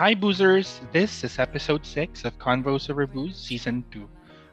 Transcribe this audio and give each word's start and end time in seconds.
Hi 0.00 0.16
Boozers! 0.16 0.80
This 0.96 1.28
is 1.28 1.36
episode 1.36 1.84
6 1.84 2.24
of 2.24 2.32
Convos 2.40 2.88
Over 2.88 3.04
Booze 3.04 3.36
Season 3.36 3.84
2, 3.92 4.00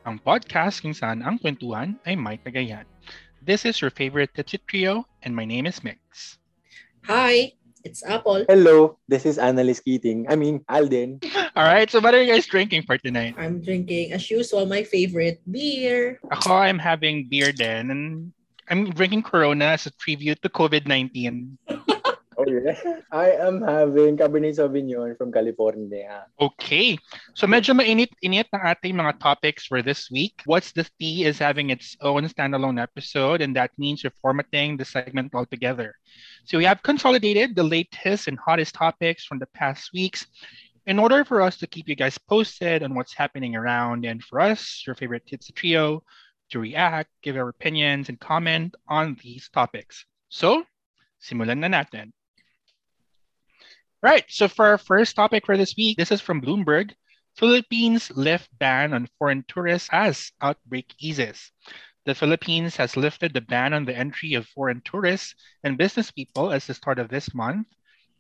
ang 0.04 0.20
podcast 0.20 0.84
kung 0.84 0.92
saan 0.92 1.24
ang 1.24 1.40
kwentuhan 1.40 1.96
ay 2.04 2.20
may 2.20 2.36
tagayan. 2.36 2.84
This 3.40 3.64
is 3.64 3.80
your 3.80 3.88
favorite 3.88 4.36
Titsit 4.36 4.68
Trio, 4.68 5.08
and 5.24 5.32
my 5.32 5.48
name 5.48 5.64
is 5.64 5.80
Mix. 5.88 6.36
Hi, 7.08 7.56
it's 7.88 8.04
Apple. 8.04 8.44
Hello, 8.52 9.00
this 9.08 9.24
is 9.24 9.40
Annalise 9.40 9.80
Keating. 9.80 10.28
I 10.28 10.36
mean, 10.36 10.68
Alden. 10.68 11.24
Alright, 11.56 11.96
so 11.96 12.04
what 12.04 12.12
are 12.12 12.20
you 12.20 12.28
guys 12.28 12.44
drinking 12.44 12.84
for 12.84 13.00
tonight? 13.00 13.40
I'm 13.40 13.64
drinking, 13.64 14.12
as 14.12 14.28
usual, 14.28 14.68
my 14.68 14.84
favorite 14.84 15.40
beer. 15.48 16.20
Ako, 16.28 16.60
I'm 16.60 16.76
having 16.76 17.32
beer 17.32 17.56
din, 17.56 17.88
and 17.88 18.36
I'm 18.68 18.92
drinking 18.92 19.24
Corona 19.24 19.80
as 19.80 19.88
a 19.88 19.96
tribute 19.96 20.44
to 20.44 20.52
COVID-19. 20.52 21.56
I 23.12 23.32
am 23.32 23.62
having 23.62 24.18
Cabernet 24.18 24.56
Sauvignon 24.56 25.18
from 25.18 25.32
California. 25.32 26.26
Okay. 26.40 26.98
So 27.36 27.48
medyo 27.48 27.76
mainit-init 27.76 28.48
ng 28.54 28.64
ating 28.64 28.96
mga 28.96 29.20
topics 29.20 29.68
for 29.68 29.82
this 29.84 30.08
week. 30.10 30.40
What's 30.46 30.72
the 30.72 30.88
Tea 31.00 31.26
is 31.28 31.40
having 31.40 31.70
its 31.70 31.96
own 32.02 32.24
standalone 32.32 32.82
episode, 32.82 33.42
and 33.42 33.56
that 33.56 33.72
means 33.78 34.04
we're 34.04 34.16
formatting 34.22 34.78
the 34.78 34.86
segment 34.86 35.36
altogether. 35.36 35.96
So 36.46 36.58
we 36.58 36.66
have 36.66 36.84
consolidated 36.84 37.56
the 37.56 37.68
latest 37.68 38.28
and 38.28 38.40
hottest 38.40 38.76
topics 38.76 39.26
from 39.26 39.40
the 39.40 39.52
past 39.52 39.92
weeks 39.94 40.26
in 40.88 41.00
order 41.00 41.26
for 41.28 41.42
us 41.44 41.58
to 41.60 41.68
keep 41.68 41.90
you 41.92 41.96
guys 41.96 42.18
posted 42.18 42.82
on 42.82 42.96
what's 42.96 43.14
happening 43.14 43.56
around, 43.56 44.06
and 44.06 44.24
for 44.24 44.40
us, 44.40 44.84
your 44.88 44.96
favorite 44.96 45.28
Tits 45.28 45.52
Trio, 45.52 46.02
to 46.50 46.60
react, 46.60 47.12
give 47.22 47.36
our 47.36 47.50
opinions, 47.50 48.08
and 48.08 48.20
comment 48.20 48.74
on 48.88 49.20
these 49.20 49.52
topics. 49.52 50.08
So, 50.30 50.64
simulan 51.20 51.60
na 51.60 51.68
natin. 51.68 52.16
Right. 54.02 54.26
So 54.28 54.48
for 54.48 54.66
our 54.66 54.78
first 54.78 55.16
topic 55.16 55.46
for 55.46 55.58
this 55.58 55.76
week, 55.78 55.98
this 55.98 56.12
is 56.12 56.22
from 56.22 56.42
Bloomberg. 56.42 56.94
Philippines 57.36 58.10
lift 58.16 58.50
ban 58.58 58.94
on 58.94 59.08
foreign 59.20 59.44
tourists 59.48 59.90
as 59.92 60.32
outbreak 60.42 60.94
eases. 61.00 61.52
The 62.06 62.16
Philippines 62.16 62.76
has 62.78 62.98
lifted 62.98 63.34
the 63.34 63.42
ban 63.42 63.74
on 63.74 63.86
the 63.86 63.96
entry 63.96 64.34
of 64.34 64.48
foreign 64.48 64.82
tourists 64.82 65.36
and 65.64 65.78
business 65.78 66.10
people 66.10 66.52
as 66.52 66.66
the 66.66 66.74
start 66.74 66.98
of 66.98 67.10
this 67.10 67.36
month 67.36 67.68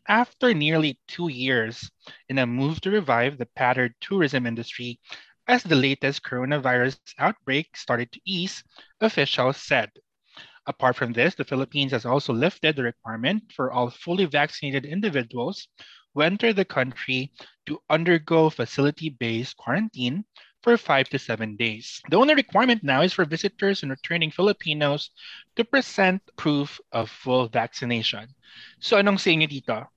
after 0.07 0.53
nearly 0.53 0.99
two 1.07 1.29
years 1.29 1.89
in 2.29 2.37
a 2.37 2.45
move 2.45 2.81
to 2.81 2.91
revive 2.91 3.37
the 3.37 3.47
battered 3.55 3.95
tourism 4.01 4.45
industry 4.45 4.99
as 5.47 5.63
the 5.63 5.75
latest 5.75 6.23
coronavirus 6.23 6.99
outbreak 7.17 7.75
started 7.75 8.11
to 8.11 8.21
ease, 8.25 8.63
officials 9.01 9.57
said. 9.57 9.91
Apart 10.67 10.97
from 10.97 11.13
this, 11.13 11.33
the 11.33 11.47
Philippines 11.47 11.91
has 11.91 12.05
also 12.05 12.33
lifted 12.33 12.75
the 12.75 12.83
requirement 12.83 13.51
for 13.55 13.71
all 13.71 13.89
fully 13.89 14.25
vaccinated 14.25 14.85
individuals 14.85 15.67
who 16.13 16.21
enter 16.21 16.51
the 16.51 16.65
country 16.65 17.31
to 17.65 17.79
undergo 17.89 18.49
facility 18.49 19.09
based 19.09 19.55
quarantine 19.55 20.25
for 20.63 20.75
five 20.75 21.07
to 21.09 21.19
seven 21.19 21.55
days. 21.55 22.01
The 22.09 22.17
only 22.17 22.35
requirement 22.35 22.83
now 22.83 23.01
is 23.01 23.13
for 23.13 23.23
visitors 23.23 23.83
and 23.83 23.91
returning 23.91 24.31
Filipinos 24.31 25.11
to 25.55 25.63
present 25.63 26.21
proof 26.35 26.81
of 26.91 27.09
full 27.09 27.47
vaccination. 27.47 28.27
So, 28.79 28.99
anong 28.99 29.23
sa 29.23 29.31
inyo 29.31 29.47
dito? 29.47 29.87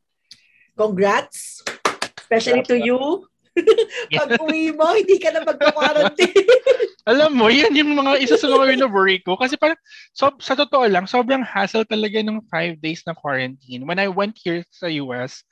Congrats! 0.78 1.66
Especially 2.14 2.62
to 2.62 2.78
you. 2.78 3.29
Pag 4.18 4.38
uwi 4.40 4.70
mo, 4.74 4.86
hindi 4.94 5.16
ka 5.18 5.34
na 5.34 5.42
magpa-quarantine. 5.42 6.46
Alam 7.10 7.32
mo, 7.34 7.46
yan 7.50 7.74
yung 7.74 7.96
mga 7.96 8.20
isa 8.22 8.36
sa 8.38 8.46
mga 8.46 8.76
wino-worry 8.76 9.18
ko. 9.24 9.34
Kasi 9.34 9.58
parang, 9.58 9.78
so, 10.14 10.30
sa 10.38 10.54
totoo 10.54 10.86
lang, 10.86 11.08
sobrang 11.10 11.42
hassle 11.42 11.88
talaga 11.88 12.22
ng 12.22 12.44
five 12.46 12.78
days 12.78 13.02
na 13.08 13.16
quarantine. 13.16 13.82
When 13.88 13.98
I 13.98 14.06
went 14.06 14.38
here 14.38 14.62
sa 14.70 14.86
US, 15.02 15.42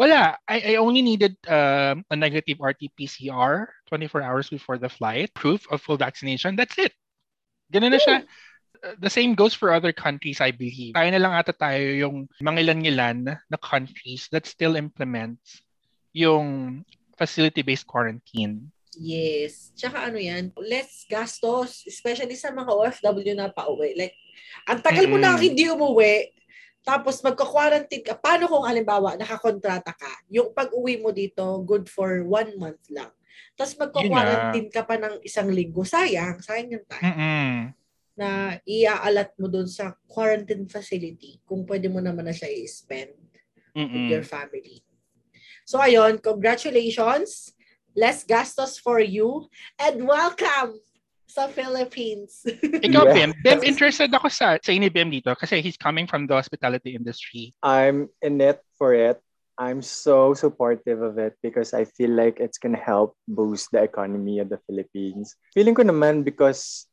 wala. 0.00 0.40
I, 0.48 0.74
I 0.74 0.80
only 0.80 1.02
needed 1.02 1.36
uh, 1.44 1.96
a 2.08 2.16
negative 2.16 2.56
RT-PCR 2.60 3.68
24 3.88 4.22
hours 4.22 4.48
before 4.48 4.78
the 4.78 4.88
flight, 4.88 5.28
proof 5.34 5.66
of 5.68 5.82
full 5.84 6.00
vaccination. 6.00 6.56
That's 6.56 6.78
it. 6.78 6.96
Ganun 7.68 7.92
na 7.92 8.00
siya. 8.00 8.24
The 8.96 9.12
same 9.12 9.36
goes 9.36 9.52
for 9.52 9.76
other 9.76 9.92
countries, 9.92 10.40
I 10.40 10.56
believe. 10.56 10.96
Kaya 10.96 11.12
na 11.12 11.20
lang 11.20 11.36
ata 11.36 11.52
tayo 11.52 11.84
yung 11.84 12.32
mangilan-ngilan 12.40 13.28
na 13.28 13.58
countries 13.60 14.24
that 14.32 14.48
still 14.48 14.72
implements 14.80 15.60
yung 16.16 16.80
facility-based 17.20 17.84
quarantine. 17.84 18.72
Yes. 18.96 19.76
Tsaka 19.76 20.08
ano 20.08 20.16
yan, 20.16 20.56
less 20.56 21.04
gastos, 21.04 21.84
especially 21.84 22.34
sa 22.34 22.48
mga 22.48 22.72
OFW 22.72 23.36
na 23.36 23.52
pauwi. 23.52 23.92
Like, 23.92 24.16
ang 24.64 24.80
tagal 24.80 25.04
mo 25.04 25.20
na 25.20 25.36
Mm-mm. 25.36 25.44
hindi 25.44 25.68
umuwi, 25.68 26.32
tapos 26.80 27.20
magka-quarantine 27.20 28.00
ka. 28.00 28.16
Paano 28.16 28.48
kung 28.48 28.64
halimbawa, 28.64 29.14
nakakontrata 29.20 29.92
ka? 29.92 30.12
Yung 30.32 30.56
pag-uwi 30.56 30.96
mo 30.96 31.12
dito, 31.12 31.60
good 31.68 31.92
for 31.92 32.24
one 32.24 32.56
month 32.56 32.80
lang. 32.88 33.12
Tapos 33.52 33.76
magka-quarantine 33.76 34.72
ka 34.72 34.88
pa 34.88 34.96
ng 34.96 35.20
isang 35.20 35.52
linggo. 35.52 35.84
Sayang. 35.84 36.40
Sayang 36.40 36.80
yung 36.80 36.86
time 36.88 37.04
Mm-mm. 37.04 37.52
na 38.16 38.56
iaalat 38.64 39.36
mo 39.36 39.52
dun 39.52 39.68
sa 39.68 39.92
quarantine 40.08 40.64
facility 40.64 41.40
kung 41.44 41.68
pwede 41.68 41.92
mo 41.92 42.00
naman 42.00 42.24
na 42.24 42.32
siya 42.32 42.48
i-spend 42.48 43.12
with 43.76 43.92
Mm-mm. 43.92 44.08
your 44.08 44.24
family. 44.24 44.80
So 45.70 45.78
ayun, 45.78 46.18
congratulations. 46.18 47.54
Less 47.94 48.26
gastos 48.26 48.74
for 48.82 48.98
you 48.98 49.46
and 49.78 50.02
welcome 50.02 50.82
sa 51.30 51.46
Philippines. 51.46 52.42
Ikaw, 52.90 53.06
Yeah. 53.06 53.14
Bim. 53.14 53.30
Bim, 53.46 53.62
interested 53.62 54.10
ako 54.10 54.26
sa, 54.34 54.58
sa 54.58 54.74
ini 54.74 54.90
Bim 54.90 55.14
dito 55.14 55.30
kasi 55.38 55.62
he's 55.62 55.78
coming 55.78 56.10
from 56.10 56.26
the 56.26 56.34
hospitality 56.34 56.98
industry. 56.98 57.54
I'm 57.62 58.10
in 58.18 58.42
it 58.42 58.58
for 58.74 58.98
it. 58.98 59.22
I'm 59.62 59.78
so 59.78 60.34
supportive 60.34 61.06
of 61.06 61.22
it 61.22 61.38
because 61.38 61.70
I 61.70 61.86
feel 61.86 62.18
like 62.18 62.42
it's 62.42 62.58
gonna 62.58 62.82
help 62.82 63.14
boost 63.30 63.70
the 63.70 63.86
economy 63.86 64.42
of 64.42 64.50
the 64.50 64.58
Philippines. 64.66 65.38
Feeling 65.54 65.78
ko 65.78 65.86
naman 65.86 66.26
because 66.26 66.90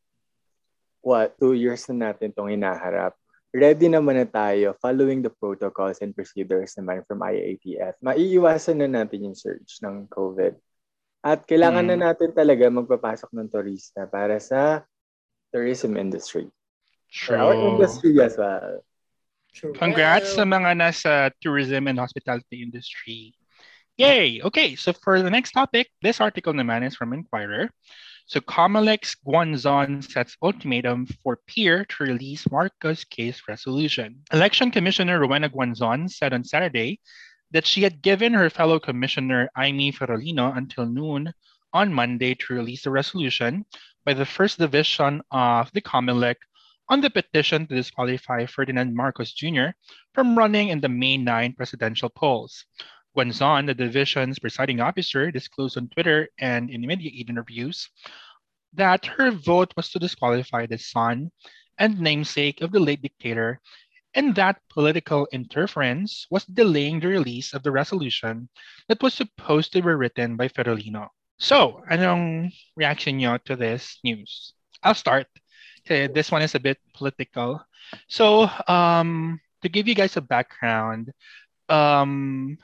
what, 1.01 1.33
two 1.41 1.57
years 1.57 1.89
na 1.89 2.13
natin 2.13 2.29
itong 2.29 2.53
hinaharap. 2.53 3.17
Ready 3.57 3.90
naman 3.90 4.22
na 4.22 4.29
tayo 4.29 4.78
following 4.78 5.25
the 5.25 5.34
protocols 5.34 5.97
and 6.06 6.13
procedures 6.13 6.78
naman 6.78 7.01
from 7.09 7.25
IATF. 7.25 7.97
Maiiwasan 8.06 8.85
na 8.85 9.01
natin 9.01 9.25
yung 9.25 9.34
surge 9.34 9.81
ng 9.81 10.06
COVID. 10.13 10.53
At 11.25 11.50
kailangan 11.50 11.90
Mm. 11.90 11.91
na 11.97 11.97
natin 12.13 12.29
talaga 12.38 12.69
magpapasok 12.69 13.34
ng 13.34 13.50
turista 13.50 14.06
para 14.06 14.38
sa 14.38 14.85
tourism 15.50 15.97
industry. 15.97 16.45
For 17.09 17.34
our 17.34 17.57
industry 17.57 18.13
as 18.22 18.38
well. 18.38 18.85
True. 19.57 19.74
Congrats 19.74 20.38
sa 20.38 20.45
mga 20.45 20.78
nasa 20.78 21.34
tourism 21.41 21.89
and 21.89 21.97
hospitality 21.97 22.62
industry. 22.62 23.34
Yay! 23.97 24.38
Okay, 24.45 24.78
so 24.78 24.94
for 24.94 25.25
the 25.25 25.34
next 25.34 25.57
topic, 25.57 25.89
this 26.06 26.22
article 26.22 26.53
naman 26.53 26.85
is 26.85 26.94
from 26.94 27.09
Inquirer. 27.09 27.74
So 28.27 28.41
Comelec 28.41 29.15
Guanzon 29.25 30.03
sets 30.03 30.35
ultimatum 30.43 31.07
for 31.23 31.39
peer 31.47 31.85
to 31.85 32.03
release 32.03 32.51
Marcos 32.51 33.05
case 33.05 33.41
resolution. 33.47 34.21
Election 34.33 34.69
Commissioner 34.69 35.21
Rowena 35.21 35.49
Guanzon 35.49 36.09
said 36.11 36.33
on 36.33 36.43
Saturday 36.43 36.99
that 37.51 37.65
she 37.65 37.83
had 37.83 38.01
given 38.01 38.33
her 38.33 38.49
fellow 38.49 38.81
commissioner 38.81 39.49
Aimee 39.57 39.93
Ferolino 39.93 40.57
until 40.57 40.85
noon 40.85 41.31
on 41.71 41.93
Monday 41.93 42.35
to 42.35 42.53
release 42.53 42.83
the 42.83 42.91
resolution 42.91 43.63
by 44.03 44.13
the 44.13 44.25
first 44.25 44.59
division 44.59 45.21
of 45.31 45.71
the 45.71 45.79
Comelec 45.79 46.35
on 46.89 46.99
the 46.99 47.09
petition 47.09 47.65
to 47.67 47.75
disqualify 47.75 48.45
Ferdinand 48.45 48.94
Marcos 48.94 49.31
Jr. 49.31 49.69
from 50.13 50.38
running 50.38 50.67
in 50.67 50.81
the 50.81 50.89
May 50.89 51.15
9 51.15 51.53
presidential 51.53 52.09
polls. 52.09 52.65
Guanzon, 53.17 53.66
the 53.66 53.73
division's 53.73 54.38
presiding 54.38 54.79
officer, 54.79 55.31
disclosed 55.31 55.78
on 55.78 55.89
Twitter 55.89 56.29
and 56.38 56.69
in 56.69 56.85
media 56.85 57.09
interviews 57.25 57.89
that 58.73 59.05
her 59.05 59.31
vote 59.31 59.73
was 59.75 59.89
to 59.89 60.00
disqualify 60.00 60.66
the 60.66 60.78
son 60.78 61.31
and 61.77 62.00
namesake 62.00 62.61
of 62.61 62.72
the 62.72 62.79
late 62.79 63.01
dictator, 63.01 63.59
and 64.13 64.35
that 64.35 64.61
political 64.69 65.27
interference 65.31 66.27
was 66.30 66.45
delaying 66.45 67.00
the 67.00 67.07
release 67.07 67.53
of 67.53 67.63
the 67.63 67.71
resolution 67.71 68.50
that 68.88 69.01
was 69.01 69.13
supposed 69.13 69.74
to 69.74 69.81
be 69.81 69.89
written 69.89 70.36
by 70.38 70.47
Ferolino. 70.47 71.09
So, 71.39 71.83
anong 71.89 72.51
reaction 72.75 73.18
nyo 73.18 73.38
to 73.45 73.56
this 73.56 74.00
news? 74.03 74.53
I'll 74.81 74.97
start. 74.97 75.27
Okay, 75.86 76.07
this 76.07 76.31
one 76.31 76.42
is 76.42 76.56
a 76.56 76.59
bit 76.59 76.77
political. 76.94 77.62
So, 78.09 78.50
um, 78.68 79.39
to 79.62 79.69
give 79.69 79.88
you 79.88 79.95
guys 79.95 80.18
a 80.18 80.21
background, 80.21 81.13
um, 81.69 82.58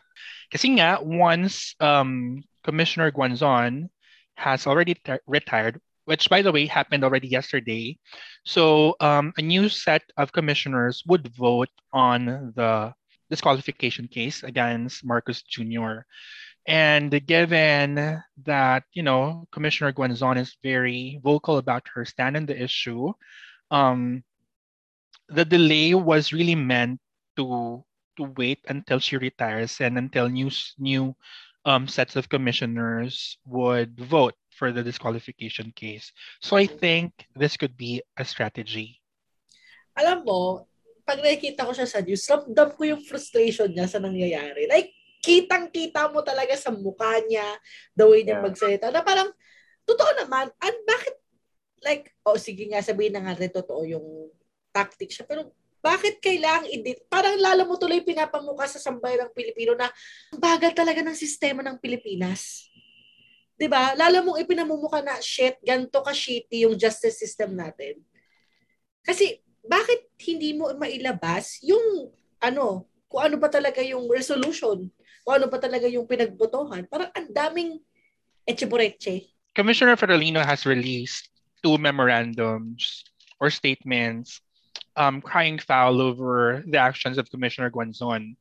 kasi 0.51 0.69
nga, 0.77 0.99
once 1.01 1.75
um, 1.79 2.43
Commissioner 2.63 3.11
Guanzon 3.11 3.89
has 4.35 4.67
already 4.67 4.95
retired, 5.27 5.81
which 6.05 6.29
by 6.29 6.41
the 6.41 6.51
way 6.51 6.65
happened 6.65 7.03
already 7.03 7.27
yesterday. 7.27 7.97
So 8.45 8.95
um, 8.99 9.33
a 9.37 9.41
new 9.41 9.69
set 9.69 10.03
of 10.17 10.31
commissioners 10.31 11.03
would 11.07 11.33
vote 11.35 11.69
on 11.91 12.53
the 12.55 12.93
disqualification 13.29 14.07
case 14.07 14.43
against 14.43 15.05
Marcos 15.05 15.41
Jr. 15.43 16.05
And 16.67 17.11
given 17.25 18.21
that, 18.45 18.83
you 18.93 19.03
know, 19.03 19.47
Commissioner 19.51 19.91
Guanzon 19.91 20.37
is 20.37 20.55
very 20.63 21.19
vocal 21.23 21.57
about 21.57 21.83
her 21.93 22.05
stand 22.05 22.37
on 22.37 22.45
the 22.45 22.55
issue, 22.55 23.11
um, 23.71 24.23
the 25.29 25.43
delay 25.45 25.93
was 25.93 26.31
really 26.31 26.55
meant 26.55 26.99
to 27.37 27.83
to 28.17 28.29
wait 28.37 28.59
until 28.67 28.99
she 28.99 29.17
retires 29.17 29.79
and 29.81 29.97
until 29.97 30.29
new 30.29 30.49
new 30.77 31.15
um, 31.65 31.87
sets 31.87 32.15
of 32.15 32.29
commissioners 32.29 33.37
would 33.47 33.95
vote 33.99 34.35
for 34.53 34.71
the 34.71 34.83
disqualification 34.83 35.73
case. 35.73 36.11
So 36.41 36.55
I 36.55 36.67
think 36.67 37.13
this 37.35 37.57
could 37.57 37.75
be 37.75 38.03
a 38.19 38.25
strategy. 38.25 39.01
Alam 39.97 40.25
mo, 40.25 40.69
pag 41.03 41.19
nakikita 41.19 41.67
ko 41.67 41.71
siya 41.75 41.89
sa 41.89 41.99
news, 42.01 42.23
ramdam 42.25 42.69
ko 42.73 42.81
yung 42.85 43.03
frustration 43.03 43.69
niya 43.71 43.89
sa 43.89 43.99
nangyayari. 43.99 44.65
Like, 44.69 44.93
kitang-kita 45.23 46.11
mo 46.11 46.23
talaga 46.23 46.55
sa 46.55 46.71
mukha 46.71 47.19
niya, 47.27 47.45
the 47.95 48.05
way 48.07 48.23
niya 48.23 48.39
yeah. 48.39 48.45
magsalita, 48.45 48.87
na 48.91 49.03
parang, 49.03 49.31
totoo 49.83 50.11
naman, 50.19 50.51
and 50.63 50.77
bakit, 50.87 51.15
like, 51.83 52.11
oh, 52.23 52.39
sige 52.39 52.67
nga, 52.71 52.79
sabihin 52.79 53.19
na 53.19 53.23
nga 53.23 53.35
rin 53.35 53.51
totoo 53.51 53.83
yung 53.87 54.31
tactic 54.71 55.11
siya, 55.11 55.27
pero 55.27 55.51
bakit 55.83 56.23
kailangang 56.23 56.71
edit? 56.71 57.03
Parang 57.11 57.35
lalo 57.35 57.67
mo 57.67 57.75
tuloy 57.75 57.99
pinapamukha 57.99 58.71
sa 58.71 58.79
sambayan 58.79 59.27
ng 59.27 59.35
Pilipino 59.35 59.75
na 59.75 59.91
bagal 60.31 60.71
talaga 60.71 61.03
ng 61.03 61.11
sistema 61.11 61.59
ng 61.59 61.75
Pilipinas. 61.75 62.71
'Di 63.59 63.67
ba? 63.67 63.91
Lalo 63.99 64.23
mong 64.23 64.39
ipinamumukha 64.39 65.03
na 65.03 65.19
shit, 65.19 65.59
ganto 65.59 65.99
ka 65.99 66.15
shitty 66.15 66.63
yung 66.63 66.79
justice 66.79 67.19
system 67.19 67.59
natin. 67.59 67.99
Kasi 69.03 69.43
bakit 69.59 70.07
hindi 70.23 70.55
mo 70.55 70.71
mailabas 70.79 71.59
yung 71.59 72.15
ano, 72.39 72.87
kung 73.11 73.27
ano 73.27 73.35
pa 73.35 73.51
talaga 73.51 73.83
yung 73.83 74.07
resolution, 74.07 74.87
kung 75.27 75.33
ano 75.35 75.51
pa 75.51 75.59
talaga 75.59 75.87
yung 75.91 76.07
pinagbotohan. 76.07 76.87
Parang 76.87 77.11
ang 77.11 77.27
daming 77.27 77.83
echebureche. 78.47 79.31
Commissioner 79.51 79.99
Ferolino 79.99 80.39
has 80.43 80.63
released 80.63 81.27
two 81.59 81.75
memorandums 81.75 83.03
or 83.39 83.51
statements 83.51 84.43
um, 84.95 85.21
crying 85.21 85.59
foul 85.59 86.01
over 86.01 86.63
the 86.67 86.77
actions 86.77 87.17
of 87.17 87.29
Commissioner 87.29 87.69
Guanzon. 87.69 88.35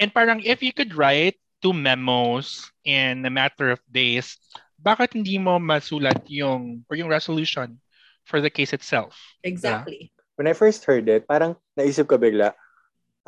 And 0.00 0.14
parang 0.14 0.40
if 0.44 0.62
you 0.62 0.72
could 0.72 0.94
write 0.94 1.36
two 1.60 1.72
memos 1.72 2.72
in 2.84 3.24
a 3.24 3.30
matter 3.30 3.70
of 3.70 3.80
days, 3.90 4.40
bakit 4.80 5.12
hindi 5.12 5.36
mo 5.36 5.60
masulat 5.60 6.24
yung 6.26 6.84
or 6.88 6.96
yung 6.96 7.12
resolution 7.12 7.80
for 8.24 8.40
the 8.40 8.48
case 8.48 8.72
itself? 8.72 9.16
Exactly. 9.44 10.08
Yeah? 10.08 10.16
When 10.40 10.48
I 10.48 10.56
first 10.56 10.88
heard 10.88 11.04
it, 11.08 11.28
parang 11.28 11.60
naisip 11.76 12.08
ko 12.08 12.16
bigla, 12.16 12.56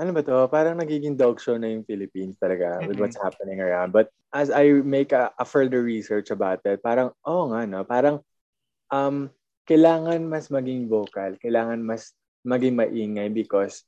ano 0.00 0.10
ba 0.16 0.24
to? 0.24 0.48
Parang 0.48 0.80
nagiging 0.80 1.20
dog 1.20 1.36
show 1.44 1.60
na 1.60 1.68
yung 1.68 1.84
Philippines 1.84 2.40
talaga 2.40 2.80
mm-hmm. 2.80 2.88
with 2.88 2.96
what's 2.96 3.20
happening 3.20 3.60
around. 3.60 3.92
But 3.92 4.08
as 4.32 4.48
I 4.48 4.80
make 4.80 5.12
a, 5.12 5.28
a 5.36 5.44
further 5.44 5.84
research 5.84 6.32
about 6.32 6.64
it, 6.64 6.80
parang, 6.80 7.12
oh 7.28 7.52
nga 7.52 7.68
no, 7.68 7.84
parang 7.84 8.24
um, 8.88 9.28
kailangan 9.68 10.24
mas 10.24 10.48
maging 10.48 10.88
vocal, 10.88 11.36
kailangan 11.36 11.84
mas 11.84 12.16
maging 12.42 12.74
maingay 12.74 13.30
because 13.30 13.86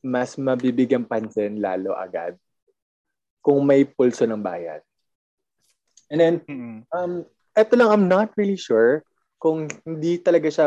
mas 0.00 0.38
mabibigyan 0.40 1.04
pansin 1.04 1.60
lalo 1.60 1.92
agad 1.92 2.38
kung 3.44 3.60
may 3.64 3.84
pulso 3.84 4.24
ng 4.24 4.40
bayan. 4.40 4.80
And 6.10 6.18
then, 6.18 6.34
um, 6.90 7.24
eto 7.54 7.78
lang, 7.78 7.90
I'm 7.90 8.06
not 8.10 8.34
really 8.34 8.58
sure 8.58 9.06
kung 9.40 9.70
hindi 9.86 10.20
talaga 10.20 10.48
siya 10.52 10.66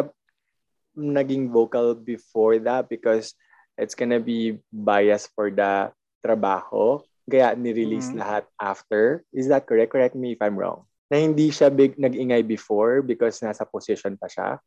naging 0.97 1.53
vocal 1.53 1.93
before 1.93 2.57
that 2.65 2.89
because 2.89 3.37
it's 3.77 3.93
gonna 3.93 4.21
be 4.21 4.61
bias 4.69 5.29
for 5.33 5.49
the 5.53 5.93
trabaho. 6.25 7.01
Kaya 7.29 7.55
ni-release 7.55 8.11
mm-hmm. 8.11 8.21
lahat 8.21 8.43
after. 8.59 9.23
Is 9.31 9.47
that 9.47 9.65
correct? 9.69 9.93
Correct 9.93 10.17
me 10.17 10.35
if 10.35 10.41
I'm 10.41 10.57
wrong. 10.57 10.83
Na 11.07 11.21
hindi 11.21 11.53
siya 11.53 11.71
big 11.71 11.95
nag-ingay 11.95 12.43
before 12.43 12.99
because 13.05 13.39
nasa 13.39 13.63
position 13.63 14.17
pa 14.17 14.27
siya. 14.27 14.59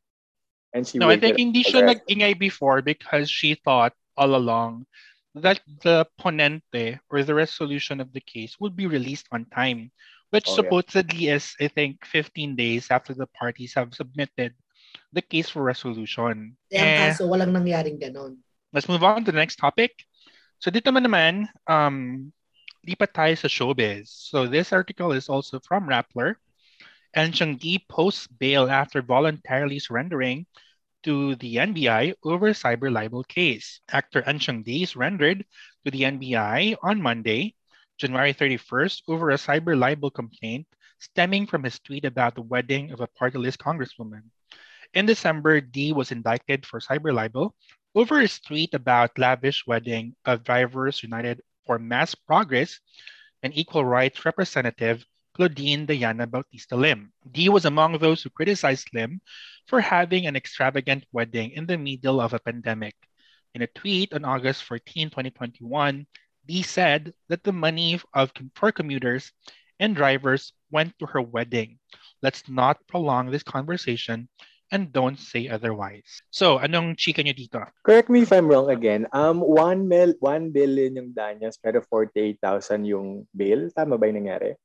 And 0.75 0.87
she 0.87 0.99
no, 0.99 1.09
I 1.09 1.17
think 1.17 1.39
hindi 1.39 1.65
siya 1.65 1.85
nag-ingay 1.85 2.39
before 2.39 2.83
because 2.83 3.31
she 3.31 3.55
thought 3.55 3.93
all 4.17 4.35
along 4.35 4.87
that 5.37 5.61
the 5.85 6.09
ponente 6.21 6.99
or 7.11 7.23
the 7.23 7.35
resolution 7.35 8.01
of 8.01 8.13
the 8.13 8.21
case 8.21 8.57
would 8.59 8.75
be 8.75 8.87
released 8.87 9.29
on 9.33 9.45
time, 9.53 9.93
which 10.31 10.49
oh, 10.49 10.57
supposedly 10.57 11.29
yeah. 11.29 11.37
is, 11.37 11.55
I 11.61 11.69
think, 11.69 12.05
15 12.05 12.57
days 12.57 12.91
after 12.91 13.13
the 13.13 13.29
parties 13.37 13.75
have 13.75 13.95
submitted 13.95 14.55
the 15.13 15.23
case 15.23 15.49
for 15.49 15.63
resolution. 15.63 16.57
Eh, 16.73 17.13
kaso 17.13 17.29
walang 17.29 17.53
nangyaring 17.53 18.01
ganon. 18.01 18.41
Let's 18.73 18.89
move 18.89 19.05
on 19.05 19.25
to 19.25 19.33
the 19.33 19.39
next 19.39 19.57
topic. 19.57 19.93
So 20.59 20.73
dito 20.73 20.89
naman 20.89 21.05
naman, 21.05 21.33
um, 21.69 22.33
lipat 22.89 23.13
tayo 23.13 23.35
sa 23.37 23.49
showbiz. 23.49 24.09
So 24.09 24.49
this 24.49 24.73
article 24.73 25.13
is 25.13 25.29
also 25.29 25.61
from 25.61 25.89
Rappler. 25.89 26.41
Enchong 27.17 27.59
Dee 27.59 27.79
posts 27.89 28.27
bail 28.27 28.69
after 28.69 29.01
voluntarily 29.01 29.79
surrendering 29.79 30.45
to 31.03 31.35
the 31.37 31.57
NBI 31.57 32.13
over 32.23 32.51
cyber 32.51 32.93
libel 32.93 33.25
case. 33.25 33.81
Actor 33.89 34.23
Enchong 34.27 34.63
Dee 34.63 34.85
surrendered 34.85 35.43
to 35.85 35.91
the 35.91 36.03
NBI 36.03 36.77
on 36.83 37.01
Monday, 37.01 37.55
January 37.97 38.35
31st, 38.35 39.03
over 39.09 39.31
a 39.31 39.41
cyber 39.41 39.79
libel 39.79 40.11
complaint 40.11 40.67
stemming 40.99 41.47
from 41.47 41.65
his 41.65 41.79
tweet 41.79 42.05
about 42.05 42.35
the 42.35 42.43
wedding 42.43 42.93
of 42.93 43.01
a 43.01 43.07
party 43.07 43.39
list 43.39 43.61
congresswoman. 43.61 44.29
In 44.93 45.07
December, 45.07 45.63
Dee 45.63 45.95
was 45.95 46.13
indicted 46.13 46.67
for 46.67 46.81
cyber 46.81 47.15
libel 47.15 47.55
over 47.95 48.21
his 48.21 48.39
tweet 48.41 48.75
about 48.75 49.17
lavish 49.17 49.67
wedding 49.67 50.15
of 50.27 50.45
Drivers 50.45 51.03
United 51.03 51.41
for 51.65 51.79
Mass 51.79 52.15
Progress, 52.15 52.79
an 53.43 53.55
equal 53.55 53.87
rights 53.87 54.27
representative 54.27 55.07
Claudine 55.37 55.85
Diana 55.85 56.27
Bautista 56.27 56.75
Lim. 56.77 57.13
Dee 57.31 57.51
was 57.51 57.67
among 57.67 57.99
those 57.99 58.23
who 58.23 58.33
criticized 58.33 58.89
Lim 58.95 59.21
for 59.69 59.85
having 59.85 60.25
an 60.25 60.35
extravagant 60.35 61.05
wedding 61.13 61.51
in 61.51 61.67
the 61.67 61.77
middle 61.77 62.23
of 62.25 62.33
a 62.33 62.41
pandemic. 62.41 62.97
In 63.53 63.61
a 63.61 63.69
tweet 63.69 64.15
on 64.15 64.25
August 64.25 64.65
14, 64.65 65.11
2021, 65.13 66.07
Dee 66.47 66.63
said 66.63 67.13
that 67.29 67.45
the 67.45 67.53
money 67.53 68.01
of, 68.15 68.33
for 68.55 68.73
commuters 68.73 69.31
and 69.79 69.95
drivers 69.95 70.55
went 70.73 70.99
to 71.01 71.07
her 71.13 71.21
wedding. 71.21 71.81
Let's 72.23 72.49
not 72.49 72.81
prolong 72.89 73.29
this 73.29 73.45
conversation 73.45 74.31
and 74.73 74.91
don't 74.91 75.21
say 75.21 75.53
otherwise. 75.53 76.23
So, 76.33 76.57
anong 76.65 76.97
chika 76.97 77.21
nyo 77.21 77.37
dito? 77.37 77.61
Correct 77.85 78.09
me 78.09 78.25
if 78.25 78.33
I'm 78.33 78.49
wrong 78.49 78.73
again. 78.73 79.05
Um, 79.13 79.45
1 79.45 79.85
mil, 79.85 80.17
1 80.19 80.49
billion 80.49 80.97
yung 80.97 81.13
Danyas, 81.13 81.61
pero 81.61 81.85
48,000 81.85 82.89
yung 82.89 83.29
bill. 83.37 83.69
Tama 83.77 84.01
ba 84.01 84.09
yung 84.09 84.25
nangyari? 84.25 84.57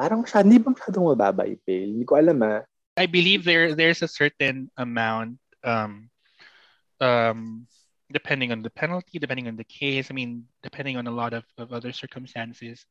Parang 0.00 0.24
siya, 0.24 0.40
hindi 0.40 0.56
ba 0.56 0.72
masyadong 0.72 1.12
mababa 1.12 1.44
i-pay? 1.44 1.84
Hindi 1.84 2.08
ko 2.08 2.16
alam 2.16 2.40
ah. 2.40 2.64
I 2.96 3.04
believe 3.04 3.44
there 3.44 3.76
there's 3.76 4.00
a 4.00 4.08
certain 4.08 4.72
amount 4.80 5.36
um 5.60 6.08
um 7.04 7.68
depending 8.08 8.50
on 8.50 8.64
the 8.64 8.72
penalty, 8.72 9.20
depending 9.20 9.46
on 9.46 9.60
the 9.60 9.68
case, 9.68 10.08
I 10.10 10.16
mean, 10.16 10.48
depending 10.64 10.96
on 10.96 11.06
a 11.06 11.14
lot 11.14 11.36
of, 11.36 11.44
of 11.60 11.70
other 11.70 11.92
circumstances. 11.92 12.82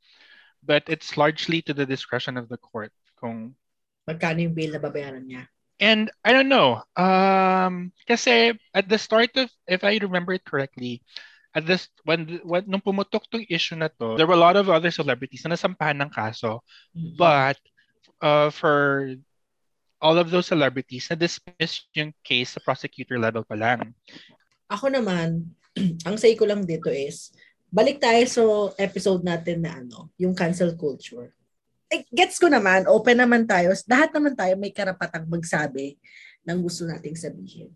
But 0.64 0.86
it's 0.88 1.18
largely 1.18 1.62
to 1.66 1.74
the 1.74 1.86
discretion 1.86 2.38
of 2.38 2.48
the 2.48 2.62
court 2.62 2.94
kung 3.18 3.58
magkano 4.06 4.46
yung 4.46 4.54
bail 4.54 4.78
na 4.78 4.82
babayaran 4.82 5.26
niya. 5.26 5.50
And 5.82 6.14
I 6.22 6.30
don't 6.30 6.52
know. 6.52 6.86
Um 6.94 7.90
kasi 8.06 8.54
at 8.78 8.86
the 8.86 9.02
start 9.02 9.34
of 9.34 9.50
if 9.66 9.82
I 9.82 9.98
remember 9.98 10.38
it 10.38 10.46
correctly, 10.46 11.02
at 11.54 11.66
this 11.66 11.90
when 12.06 12.40
when 12.46 12.64
nung 12.70 12.84
pumutok 12.84 13.26
tong 13.30 13.46
issue 13.50 13.78
na 13.78 13.90
to, 13.90 14.18
there 14.18 14.30
were 14.30 14.38
a 14.38 14.46
lot 14.46 14.58
of 14.58 14.70
other 14.70 14.94
celebrities 14.94 15.42
na 15.46 15.58
nasampahan 15.58 15.98
ng 15.98 16.12
kaso. 16.14 16.62
Mm-hmm. 16.94 17.18
But 17.18 17.58
uh, 18.22 18.54
for 18.54 19.16
all 20.00 20.16
of 20.16 20.32
those 20.32 20.48
celebrities 20.48 21.12
na 21.12 21.18
dismiss 21.20 21.90
yung 21.92 22.16
case 22.24 22.56
sa 22.56 22.64
prosecutor 22.64 23.20
level 23.20 23.44
pa 23.44 23.58
lang. 23.58 23.92
Ako 24.72 24.88
naman, 24.88 25.52
ang 26.08 26.16
say 26.16 26.38
ko 26.40 26.48
lang 26.48 26.64
dito 26.64 26.88
is 26.88 27.36
balik 27.70 28.00
tayo 28.00 28.24
sa 28.26 28.44
episode 28.80 29.22
natin 29.22 29.66
na 29.66 29.82
ano, 29.82 30.10
yung 30.16 30.34
cancel 30.34 30.74
culture. 30.78 31.36
Eh, 31.90 32.06
gets 32.14 32.38
ko 32.38 32.46
naman, 32.46 32.86
open 32.86 33.18
naman 33.18 33.50
tayo. 33.50 33.74
Lahat 33.90 34.14
naman 34.14 34.38
tayo 34.38 34.54
may 34.56 34.70
karapatang 34.70 35.26
magsabi 35.26 35.98
ng 36.46 36.58
gusto 36.62 36.86
nating 36.86 37.18
sabihin. 37.18 37.74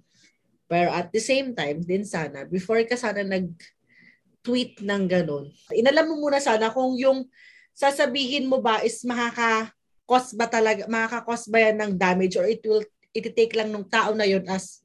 Pero 0.74 0.89
at 0.89 1.13
the 1.13 1.22
same 1.22 1.53
time, 1.53 1.86
din 1.86 2.01
sana, 2.01 2.50
before 2.50 2.82
ka 2.89 2.98
sana 2.98 3.22
nag-tweet 3.22 4.82
ng 4.82 5.03
ganun, 5.06 5.53
inalam 5.70 6.10
mo 6.10 6.25
muna 6.25 6.42
sana 6.42 6.74
kung 6.74 6.98
yung 6.98 7.30
sasabihin 7.77 8.50
mo 8.50 8.58
ba 8.58 8.82
is 8.82 9.06
makaka-cause 9.06 10.34
ba 10.34 10.50
talaga, 10.50 10.89
makaka-cause 10.89 11.46
ba 11.53 11.70
yan 11.70 11.77
ng 11.77 11.94
damage 11.94 12.42
or 12.42 12.50
it 12.50 12.65
will, 12.65 12.82
iti-take 13.13 13.53
lang 13.53 13.70
ng 13.70 13.86
tao 13.86 14.18
na 14.18 14.25
yon 14.25 14.42
as 14.50 14.82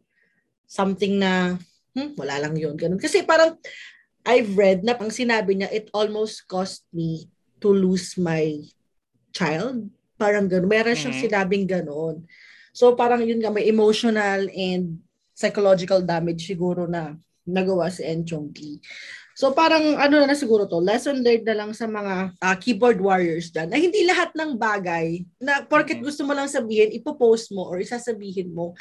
something 0.68 1.16
na, 1.16 1.56
hmm, 1.96 2.12
wala 2.20 2.36
lang 2.36 2.52
yun. 2.52 2.76
Ganun. 2.76 3.00
Kasi 3.00 3.24
parang, 3.24 3.56
I've 4.28 4.52
read 4.60 4.84
na 4.84 4.92
pang 4.92 5.08
sinabi 5.08 5.56
niya, 5.56 5.72
it 5.72 5.88
almost 5.96 6.44
cost 6.44 6.84
me 6.92 7.32
to 7.64 7.72
lose 7.72 8.20
my 8.20 8.60
child. 9.32 9.88
Parang 10.20 10.44
gano'n. 10.44 10.68
Meron 10.68 10.92
siyang 10.92 11.16
mm-hmm. 11.16 11.32
sinabing 11.32 11.64
gano'n. 11.64 12.28
So 12.76 12.92
parang 12.92 13.24
yun 13.24 13.40
nga, 13.40 13.48
may 13.48 13.64
emotional 13.64 14.52
and 14.52 15.00
psychological 15.38 16.02
damage 16.02 16.50
siguro 16.50 16.90
na 16.90 17.14
nagawa 17.46 17.86
si 17.94 18.02
Enchong 18.02 18.50
Ki. 18.50 18.82
So 19.38 19.54
parang 19.54 19.94
ano 19.94 20.26
na, 20.26 20.34
siguro 20.34 20.66
to, 20.66 20.82
lesson 20.82 21.22
learned 21.22 21.46
na 21.46 21.54
lang 21.62 21.70
sa 21.70 21.86
mga 21.86 22.34
uh, 22.42 22.56
keyboard 22.58 22.98
warriors 22.98 23.54
dyan 23.54 23.70
na 23.70 23.78
hindi 23.78 24.02
lahat 24.02 24.34
ng 24.34 24.58
bagay 24.58 25.22
na 25.38 25.62
porket 25.62 26.02
gusto 26.02 26.26
mo 26.26 26.34
lang 26.34 26.50
sabihin, 26.50 26.90
ipopost 26.90 27.54
mo 27.54 27.70
or 27.70 27.78
isasabihin 27.78 28.50
mo. 28.50 28.74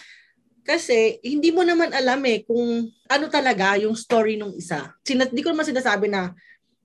Kasi 0.65 1.21
hindi 1.21 1.53
mo 1.53 1.61
naman 1.61 1.93
alam 1.93 2.19
eh 2.25 2.41
kung 2.41 2.89
ano 2.89 3.25
talaga 3.29 3.77
yung 3.77 3.93
story 3.93 4.35
nung 4.35 4.51
isa. 4.57 4.97
Sinat, 5.05 5.29
di 5.29 5.45
ko 5.45 5.53
naman 5.53 5.69
sinasabi 5.69 6.09
na 6.09 6.33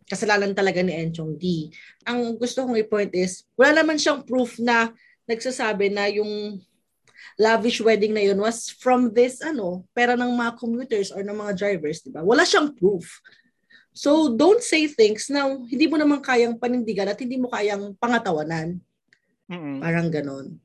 kasalanan 0.04 0.52
talaga 0.52 0.84
ni 0.84 0.92
Enchong 0.92 1.40
D. 1.40 1.72
Ang 2.04 2.36
gusto 2.36 2.68
kong 2.68 2.76
i-point 2.76 3.10
is, 3.16 3.48
wala 3.56 3.80
naman 3.80 3.96
siyang 3.96 4.20
proof 4.28 4.60
na 4.60 4.92
nagsasabi 5.24 5.88
na 5.88 6.12
yung 6.12 6.60
lavish 7.38 7.80
wedding 7.80 8.12
na 8.12 8.24
yun 8.24 8.38
was 8.40 8.68
from 8.68 9.12
this 9.12 9.40
ano, 9.40 9.84
pera 9.96 10.16
ng 10.16 10.32
mga 10.32 10.58
commuters 10.58 11.08
or 11.12 11.24
ng 11.24 11.36
mga 11.36 11.52
drivers, 11.56 12.04
di 12.04 12.10
ba? 12.12 12.24
Wala 12.24 12.42
siyang 12.44 12.74
proof. 12.76 13.06
So 13.92 14.32
don't 14.32 14.64
say 14.64 14.88
things 14.88 15.28
na 15.28 15.48
hindi 15.48 15.84
mo 15.84 16.00
naman 16.00 16.24
kayang 16.24 16.56
panindigan 16.56 17.12
at 17.12 17.20
hindi 17.20 17.36
mo 17.36 17.52
kayang 17.52 17.92
pangatawanan. 18.00 18.80
Mm-mm. 19.52 19.84
Parang 19.84 20.08
ganon. 20.08 20.56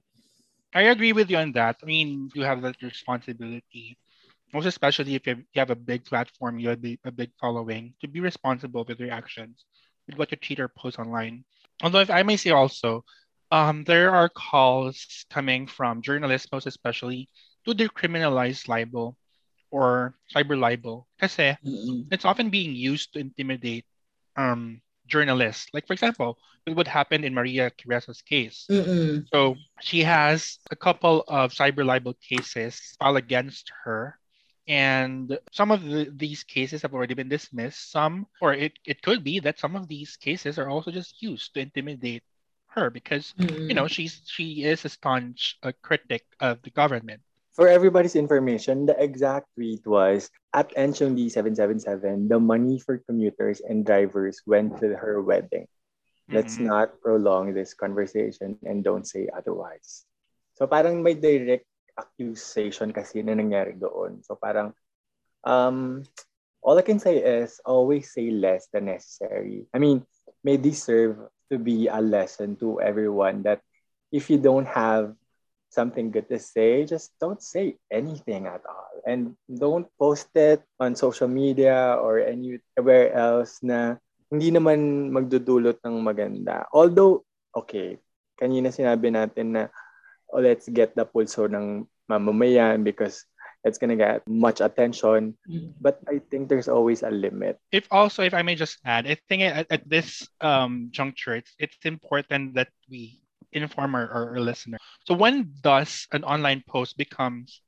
I 0.72 0.92
agree 0.92 1.12
with 1.12 1.28
you 1.28 1.40
on 1.40 1.52
that. 1.58 1.80
I 1.84 1.86
mean, 1.88 2.32
you 2.36 2.44
have 2.44 2.64
that 2.64 2.80
responsibility 2.80 4.00
most 4.54 4.66
especially 4.66 5.16
if 5.16 5.28
you 5.28 5.44
have 5.56 5.70
a 5.70 5.76
big 5.76 6.06
platform, 6.06 6.60
you 6.60 6.70
have 6.70 6.84
a 7.04 7.12
big 7.12 7.32
following, 7.40 7.94
to 8.02 8.08
be 8.08 8.20
responsible 8.20 8.86
with 8.88 9.00
your 9.00 9.12
actions, 9.12 9.66
with 10.08 10.18
what 10.18 10.32
you 10.32 10.38
tweet 10.38 10.60
or 10.60 10.68
post 10.68 11.00
online. 11.00 11.44
Although, 11.84 12.00
if 12.00 12.10
I 12.10 12.24
may 12.24 12.38
say 12.38 12.52
also, 12.52 13.04
um, 13.52 13.84
there 13.84 14.14
are 14.14 14.30
calls 14.30 15.26
coming 15.30 15.68
from 15.68 16.02
journalists, 16.02 16.52
most 16.52 16.68
especially, 16.68 17.30
to 17.66 17.74
decriminalize 17.74 18.68
libel 18.68 19.18
or 19.72 20.16
cyber 20.34 20.58
libel. 20.58 21.08
Kasi 21.20 21.58
mm-hmm. 21.64 22.08
it's 22.12 22.26
often 22.26 22.50
being 22.50 22.76
used 22.76 23.14
to 23.14 23.20
intimidate 23.20 23.86
um, 24.36 24.82
journalists. 25.08 25.68
Like, 25.74 25.88
for 25.88 25.94
example, 25.94 26.38
what 26.68 26.88
happened 26.88 27.24
in 27.24 27.34
Maria 27.34 27.72
Ressa's 27.88 28.22
case. 28.22 28.66
Mm-mm. 28.70 29.26
So 29.34 29.56
she 29.80 30.04
has 30.04 30.60
a 30.72 30.76
couple 30.76 31.24
of 31.28 31.54
cyber 31.54 31.86
libel 31.86 32.16
cases 32.20 32.96
filed 33.00 33.18
against 33.18 33.72
her 33.86 34.20
and 34.68 35.40
some 35.54 35.72
of 35.72 35.84
the, 35.84 36.12
these 36.14 36.44
cases 36.44 36.82
have 36.82 36.94
already 36.94 37.14
been 37.14 37.30
dismissed. 37.30 37.90
Some, 37.90 38.28
or 38.42 38.54
it, 38.54 38.74
it 38.86 39.02
could 39.02 39.24
be 39.24 39.40
that 39.40 39.60
some 39.60 39.76
of 39.76 39.88
these 39.88 40.18
cases 40.18 40.60
are 40.60 40.70
also 40.70 40.92
just 40.92 41.22
used 41.22 41.54
to 41.54 41.62
intimidate 41.62 42.24
her 42.78 42.94
because 42.94 43.34
mm-hmm. 43.36 43.68
you 43.68 43.74
know 43.74 43.90
she's 43.90 44.22
she 44.30 44.62
is 44.64 44.86
a 44.86 44.90
staunch 44.94 45.58
uh, 45.66 45.74
critic 45.82 46.24
of 46.40 46.62
the 46.62 46.70
government. 46.70 47.26
For 47.58 47.66
everybody's 47.66 48.14
information, 48.14 48.86
the 48.86 48.94
exact 49.02 49.50
tweet 49.58 49.82
was 49.90 50.30
at 50.54 50.70
Enchong 50.78 51.18
D777, 51.18 52.30
the 52.30 52.38
money 52.38 52.78
for 52.78 53.02
commuters 53.02 53.66
and 53.66 53.82
drivers 53.82 54.46
went 54.46 54.78
to 54.78 54.94
her 54.94 55.26
wedding. 55.26 55.66
Let's 56.30 56.62
mm-hmm. 56.62 56.70
not 56.70 57.02
prolong 57.02 57.58
this 57.58 57.74
conversation 57.74 58.62
and 58.62 58.86
don't 58.86 59.10
say 59.10 59.26
otherwise. 59.34 60.06
So 60.54 60.70
parang 60.70 61.02
may 61.02 61.18
direct 61.18 61.66
accusation 61.98 62.94
kasi 62.94 63.26
na 63.26 63.34
nangyari 63.34 63.74
doon. 63.74 64.22
So 64.22 64.38
parang, 64.38 64.78
um, 65.42 66.06
all 66.62 66.78
I 66.78 66.86
can 66.86 67.02
say 67.02 67.26
is 67.26 67.58
always 67.66 68.14
say 68.14 68.30
less 68.30 68.70
than 68.70 68.86
necessary. 68.86 69.66
I 69.74 69.82
mean, 69.82 70.06
may 70.46 70.62
this 70.62 70.86
serve 70.86 71.26
to 71.52 71.58
be 71.58 71.88
a 71.88 72.02
lesson 72.02 72.56
to 72.60 72.80
everyone 72.82 73.44
that 73.44 73.62
if 74.12 74.30
you 74.30 74.38
don't 74.38 74.68
have 74.68 75.16
something 75.70 76.12
good 76.12 76.28
to 76.32 76.40
say, 76.40 76.86
just 76.86 77.12
don't 77.20 77.42
say 77.42 77.76
anything 77.92 78.48
at 78.48 78.64
all. 78.66 79.04
And 79.06 79.36
don't 79.46 79.88
post 80.00 80.32
it 80.36 80.64
on 80.80 80.96
social 80.96 81.28
media 81.28 81.96
or 82.00 82.20
anywhere 82.20 83.12
else 83.14 83.60
na 83.64 84.00
hindi 84.32 84.52
naman 84.52 85.12
magdudulot 85.12 85.80
ng 85.84 86.04
maganda. 86.04 86.68
Although, 86.72 87.24
okay, 87.56 88.00
kanina 88.36 88.72
sinabi 88.72 89.12
natin 89.12 89.56
na 89.56 89.64
oh, 90.32 90.44
let's 90.44 90.68
get 90.68 90.96
the 90.96 91.08
pulso 91.08 91.48
ng 91.48 91.88
mamamayan 92.08 92.84
because 92.84 93.24
it's 93.64 93.78
gonna 93.78 93.96
get 93.96 94.28
much 94.28 94.62
attention. 94.62 95.38
Mm. 95.50 95.74
But 95.82 96.00
I 96.08 96.20
think 96.30 96.50
there's 96.50 96.68
always 96.68 97.04
a 97.04 97.10
limit. 97.10 97.60
If 97.72 97.88
also, 97.92 98.24
if 98.24 98.34
I 98.34 98.42
may 98.42 98.56
just 98.56 98.78
add, 98.86 99.08
I 99.08 99.18
think 99.28 99.44
at, 99.44 99.68
at 99.70 99.90
this 99.90 100.28
um, 100.42 100.90
juncture, 100.92 101.36
it's, 101.36 101.54
it's 101.60 101.78
important 101.84 102.56
that 102.56 102.70
we 102.90 103.22
inform 103.52 103.96
our, 103.96 104.10
our, 104.10 104.40
listener. 104.40 104.78
So 105.06 105.14
when 105.16 105.54
does 105.62 106.08
an 106.12 106.24
online 106.24 106.64
post 106.68 106.98
becomes 106.98 107.62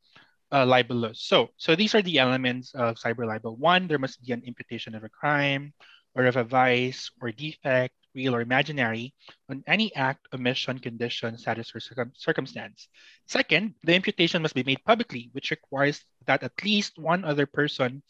uh, 0.51 0.65
libelous? 0.65 1.21
So, 1.23 1.49
so 1.57 1.75
these 1.75 1.95
are 1.95 2.01
the 2.01 2.19
elements 2.19 2.75
of 2.75 2.95
cyber 2.95 3.25
libel. 3.25 3.55
One, 3.55 3.87
there 3.87 3.99
must 3.99 4.21
be 4.23 4.33
an 4.33 4.43
imputation 4.45 4.93
of 4.93 5.03
a 5.03 5.09
crime 5.09 5.73
or 6.15 6.25
of 6.25 6.35
a 6.35 6.43
vice 6.43 7.09
or 7.21 7.31
defect 7.31 7.95
real 8.15 8.35
or 8.35 8.41
imaginary, 8.41 9.13
on 9.49 9.63
any 9.67 9.93
act, 9.95 10.27
omission, 10.33 10.79
condition, 10.79 11.37
status, 11.37 11.75
or 11.75 11.79
circum- 11.79 12.13
circumstance. 12.15 12.87
Second, 13.27 13.75
the 13.83 13.95
imputation 13.95 14.41
must 14.41 14.55
be 14.55 14.63
made 14.63 14.83
publicly, 14.83 15.29
which 15.33 15.51
requires 15.51 16.03
that 16.25 16.43
at 16.43 16.63
least 16.63 16.97
one 16.97 17.23
other 17.23 17.45
person 17.45 18.01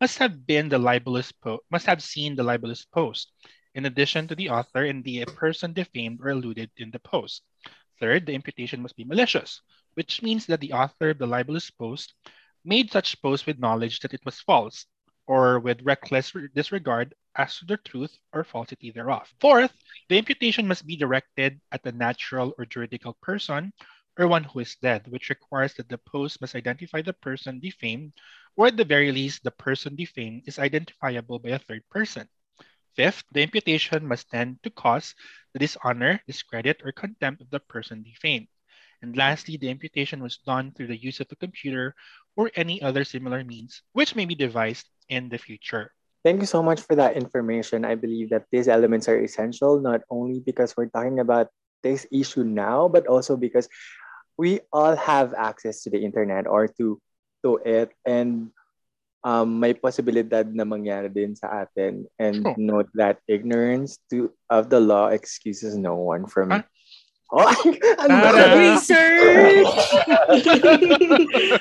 must 0.00 0.18
have 0.18 0.46
been 0.46 0.68
the 0.68 0.78
libelous 0.78 1.32
must 1.70 1.86
have 1.86 2.02
seen 2.02 2.36
the 2.36 2.42
libelous 2.42 2.84
post, 2.84 3.32
in 3.74 3.86
addition 3.86 4.28
to 4.28 4.34
the 4.34 4.50
author 4.50 4.84
and 4.84 5.02
the 5.04 5.24
person 5.24 5.72
defamed 5.72 6.20
or 6.22 6.30
alluded 6.30 6.70
in 6.76 6.90
the 6.90 7.00
post. 7.00 7.42
Third, 8.00 8.26
the 8.26 8.34
imputation 8.34 8.80
must 8.80 8.96
be 8.96 9.04
malicious, 9.04 9.60
which 9.94 10.22
means 10.22 10.46
that 10.46 10.60
the 10.60 10.72
author 10.72 11.10
of 11.10 11.18
the 11.18 11.26
libelous 11.26 11.70
post 11.70 12.14
made 12.64 12.92
such 12.92 13.20
post 13.22 13.46
with 13.46 13.58
knowledge 13.58 14.00
that 14.00 14.14
it 14.14 14.24
was 14.24 14.40
false 14.40 14.86
or 15.28 15.60
with 15.60 15.82
reckless 15.82 16.32
disregard 16.54 17.14
as 17.36 17.58
to 17.58 17.66
the 17.66 17.76
truth 17.76 18.18
or 18.32 18.42
falsity 18.42 18.90
thereof. 18.90 19.32
Fourth, 19.40 19.72
the 20.08 20.18
imputation 20.18 20.66
must 20.66 20.86
be 20.86 20.96
directed 20.96 21.60
at 21.70 21.86
a 21.86 21.92
natural 21.92 22.54
or 22.58 22.66
juridical 22.66 23.16
person 23.22 23.72
or 24.18 24.26
one 24.26 24.42
who 24.42 24.58
is 24.58 24.74
dead, 24.82 25.06
which 25.06 25.28
requires 25.28 25.74
that 25.74 25.88
the 25.88 25.98
post 25.98 26.40
must 26.40 26.56
identify 26.56 27.02
the 27.02 27.12
person 27.12 27.60
defamed, 27.60 28.12
or 28.56 28.66
at 28.66 28.76
the 28.76 28.84
very 28.84 29.12
least, 29.12 29.44
the 29.44 29.52
person 29.52 29.94
defamed 29.94 30.42
is 30.46 30.58
identifiable 30.58 31.38
by 31.38 31.50
a 31.50 31.58
third 31.60 31.84
person. 31.90 32.28
Fifth, 32.96 33.22
the 33.30 33.42
imputation 33.42 34.08
must 34.08 34.28
tend 34.30 34.60
to 34.64 34.70
cause 34.70 35.14
the 35.52 35.60
dishonor, 35.60 36.20
discredit, 36.26 36.82
or 36.84 36.90
contempt 36.90 37.42
of 37.42 37.50
the 37.50 37.60
person 37.60 38.02
defamed. 38.02 38.48
And 39.02 39.16
lastly, 39.16 39.56
the 39.56 39.70
imputation 39.70 40.20
was 40.20 40.38
done 40.38 40.72
through 40.72 40.88
the 40.88 40.96
use 40.96 41.20
of 41.20 41.28
a 41.30 41.36
computer 41.36 41.94
or 42.34 42.50
any 42.56 42.82
other 42.82 43.04
similar 43.04 43.44
means, 43.44 43.82
which 43.92 44.16
may 44.16 44.24
be 44.24 44.34
devised 44.34 44.88
in 45.08 45.28
the 45.28 45.38
future. 45.38 45.92
Thank 46.24 46.40
you 46.40 46.50
so 46.50 46.62
much 46.62 46.82
for 46.82 46.96
that 46.96 47.16
information. 47.16 47.84
I 47.84 47.94
believe 47.94 48.30
that 48.30 48.46
these 48.50 48.68
elements 48.68 49.08
are 49.08 49.18
essential, 49.18 49.80
not 49.80 50.02
only 50.10 50.40
because 50.40 50.76
we're 50.76 50.90
talking 50.90 51.20
about 51.20 51.48
this 51.82 52.06
issue 52.10 52.44
now, 52.44 52.88
but 52.88 53.06
also 53.06 53.36
because 53.36 53.68
we 54.36 54.60
all 54.72 54.96
have 54.96 55.34
access 55.34 55.82
to 55.84 55.90
the 55.90 56.02
internet 56.02 56.46
or 56.46 56.66
to 56.78 57.00
to 57.44 57.58
it 57.62 57.94
and 58.04 58.50
um, 59.22 59.58
may 59.58 59.74
posibilidad 59.74 60.46
na 60.50 60.66
mangyari 60.66 61.10
din 61.10 61.34
sa 61.34 61.66
atin. 61.66 62.06
And 62.18 62.42
sure. 62.42 62.54
note 62.58 62.90
that 62.94 63.18
ignorance 63.26 63.98
to 64.10 64.30
of 64.50 64.70
the 64.70 64.80
law 64.82 65.10
excuses 65.10 65.78
no 65.78 65.94
one 65.98 66.26
from 66.26 66.50
huh? 66.50 66.62
Oh, 67.28 67.44
ano 68.00 68.14
Nag-research! 68.24 69.68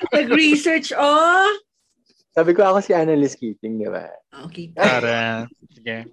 Nag-research, 0.15 0.95
oh! 0.95 1.43
Sabi 2.37 2.53
ko 2.53 2.61
ako 2.69 2.85
si 2.85 2.93
Annalise 2.93 3.33
Keating, 3.33 3.81
di 3.81 3.89
ba? 3.89 4.13
Ah, 4.29 4.45
okay. 4.45 4.69
Para, 4.77 5.49
sige. 5.73 6.05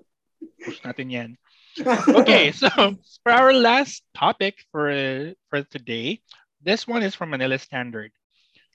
Push 0.64 0.80
natin 0.80 1.12
yan. 1.12 1.30
Okay, 2.16 2.48
so 2.48 2.72
for 3.20 3.28
our 3.28 3.52
last 3.52 4.08
topic 4.16 4.64
for 4.72 4.88
for 5.52 5.60
today, 5.68 6.24
this 6.64 6.88
one 6.88 7.04
is 7.04 7.12
from 7.12 7.28
Manila 7.28 7.60
Standard. 7.60 8.08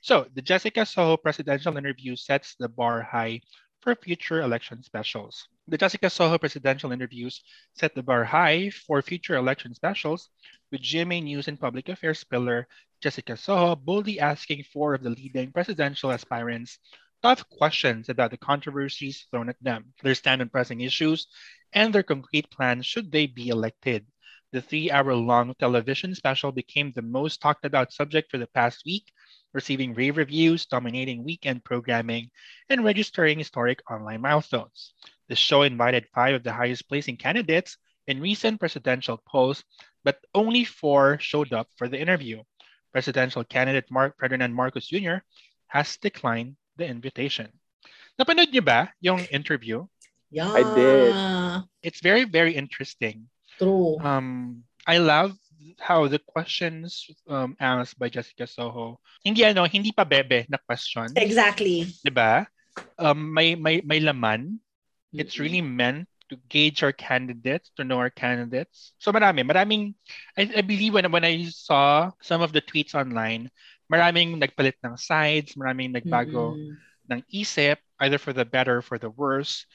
So 0.06 0.30
the 0.38 0.46
Jessica 0.46 0.86
Soho 0.86 1.18
presidential 1.18 1.74
interview 1.74 2.14
sets 2.14 2.54
the 2.62 2.70
bar 2.70 3.02
high 3.02 3.42
for 3.82 3.98
future 3.98 4.46
election 4.46 4.86
specials. 4.86 5.50
The 5.66 5.82
Jessica 5.82 6.14
Soho 6.14 6.38
presidential 6.38 6.94
interviews 6.94 7.42
set 7.74 7.98
the 7.98 8.06
bar 8.06 8.30
high 8.30 8.70
for 8.70 9.02
future 9.02 9.42
election 9.42 9.74
specials, 9.74 10.30
with 10.70 10.86
GMA 10.86 11.26
News 11.26 11.50
and 11.50 11.58
Public 11.58 11.90
Affairs 11.90 12.22
pillar 12.22 12.70
Jessica 13.02 13.34
Soho 13.34 13.74
boldly 13.74 14.22
asking 14.22 14.70
four 14.70 14.94
of 14.94 15.02
the 15.02 15.18
leading 15.18 15.50
presidential 15.50 16.14
aspirants 16.14 16.78
tough 17.22 17.48
questions 17.50 18.10
about 18.10 18.32
the 18.32 18.38
controversies 18.38 19.28
thrown 19.30 19.50
at 19.50 19.62
them, 19.62 19.94
their 20.04 20.16
stand 20.16 20.42
on 20.42 20.50
pressing 20.50 20.82
issues, 20.82 21.28
and 21.74 21.94
their 21.94 22.04
concrete 22.04 22.50
plans 22.52 22.86
should 22.86 23.12
they 23.12 23.28
be 23.28 23.50
elected. 23.50 24.06
The 24.52 24.62
three 24.62 24.90
hour 24.90 25.14
long 25.14 25.54
television 25.60 26.16
special 26.16 26.52
became 26.52 26.92
the 26.92 27.04
most 27.04 27.42
talked 27.42 27.66
about 27.66 27.94
subject 27.94 28.32
for 28.32 28.38
the 28.40 28.48
past 28.48 28.84
week, 28.86 29.12
receiving 29.54 29.94
rave 29.94 30.18
reviews, 30.18 30.66
dominating 30.66 31.24
weekend 31.24 31.64
programming, 31.64 32.32
and 32.70 32.84
registering 32.84 33.38
historic 33.38 33.80
online 33.92 34.22
milestones. 34.22 34.94
The 35.28 35.36
show 35.36 35.62
invited 35.62 36.08
five 36.16 36.34
of 36.34 36.44
the 36.44 36.54
highest 36.54 36.88
placing 36.90 37.18
candidates 37.18 37.78
in 38.08 38.22
recent 38.22 38.60
presidential 38.60 39.22
polls, 39.28 39.64
but 40.04 40.20
only 40.34 40.64
four 40.64 41.20
showed 41.20 41.54
up 41.54 41.68
for 41.78 41.88
the 41.88 42.00
interview. 42.00 42.42
Presidential 42.92 43.44
candidate 43.44 43.92
Mark 43.92 44.16
Ferdinand 44.20 44.56
Marcos 44.56 44.88
Jr. 44.88 45.18
has 45.68 45.98
declined 45.98 46.56
the 46.80 46.88
invitation. 46.88 47.52
Napanood 48.16 48.50
niyo 48.56 48.64
ba 48.64 48.90
yung 49.04 49.28
interview? 49.30 49.84
Yeah. 50.32 50.52
I 50.52 50.64
did. 50.76 51.12
It's 51.84 52.00
very, 52.00 52.24
very 52.24 52.56
interesting. 52.56 53.28
True. 53.60 54.00
Um, 54.00 54.64
I 54.88 54.98
love 54.98 55.36
how 55.80 56.08
the 56.08 56.20
questions 56.20 57.08
um, 57.28 57.56
asked 57.60 58.00
by 58.00 58.08
Jessica 58.08 58.48
Soho, 58.48 59.00
hindi 59.24 59.44
ano, 59.44 59.68
hindi 59.68 59.92
pa 59.92 60.04
bebe 60.04 60.48
na 60.48 60.60
question. 60.60 61.08
Exactly. 61.16 61.88
'Di 62.04 62.12
ba? 62.12 62.48
Um, 62.96 63.32
may 63.36 63.56
may 63.56 63.84
may 63.84 64.00
laman. 64.00 64.60
It's 65.12 65.42
really 65.42 65.64
meant 65.64 66.06
to 66.30 66.38
gauge 66.48 66.86
our 66.86 66.94
candidates, 66.94 67.74
to 67.76 67.84
know 67.84 67.98
our 67.98 68.14
candidates. 68.14 68.94
So 69.02 69.12
marami, 69.12 69.42
maraming, 69.42 69.98
I, 70.38 70.46
I 70.58 70.62
believe 70.62 70.94
when, 70.94 71.10
when 71.10 71.26
I 71.26 71.50
saw 71.50 72.12
some 72.22 72.46
of 72.46 72.54
the 72.54 72.62
tweets 72.62 72.94
online, 72.94 73.50
maraming 73.90 74.38
nagpalit 74.38 74.78
ng 74.86 74.96
sides, 74.96 75.58
maraming 75.58 75.92
nagbago 75.92 76.54
mm-hmm. 76.56 76.78
ng 77.10 77.20
isip, 77.34 77.82
either 78.00 78.22
for 78.22 78.32
the 78.32 78.46
better 78.46 78.80
or 78.80 78.86
for 78.86 79.02
the 79.02 79.10
worse. 79.10 79.66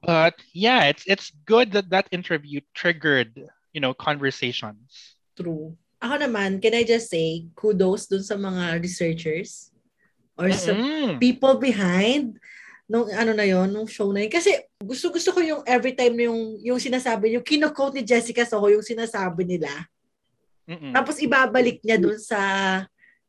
But 0.00 0.40
yeah, 0.56 0.88
it's 0.88 1.04
it's 1.04 1.28
good 1.44 1.76
that 1.76 1.92
that 1.92 2.08
interview 2.08 2.64
triggered, 2.72 3.36
you 3.76 3.84
know, 3.84 3.92
conversations. 3.92 5.14
True. 5.36 5.76
Ako 6.00 6.24
naman, 6.24 6.64
can 6.64 6.72
I 6.72 6.88
just 6.88 7.12
say 7.12 7.44
kudos 7.52 8.08
dun 8.08 8.24
sa 8.24 8.40
mga 8.40 8.80
researchers 8.80 9.68
or 10.40 10.48
mm-hmm. 10.48 10.56
sa 10.56 10.72
people 11.20 11.60
behind 11.60 12.40
nung 12.88 13.12
ano 13.12 13.36
na 13.36 13.44
yon 13.44 13.68
nung 13.68 13.84
show 13.84 14.08
na 14.08 14.24
yun. 14.24 14.32
Kasi 14.32 14.56
gusto 14.80 15.12
gusto 15.12 15.36
ko 15.36 15.44
yung 15.44 15.60
every 15.68 15.92
time 15.92 16.16
yung 16.16 16.56
yung 16.64 16.80
sinasabi 16.80 17.36
yung 17.36 17.44
kino-quote 17.44 18.00
ni 18.00 18.02
Jessica 18.08 18.48
Soho 18.48 18.72
yung 18.72 18.86
sinasabi 18.86 19.44
nila. 19.44 19.68
Mm-mm. 20.64 20.96
Tapos 20.96 21.20
ibabalik 21.20 21.84
niya 21.84 22.00
dun 22.00 22.16
sa 22.16 22.40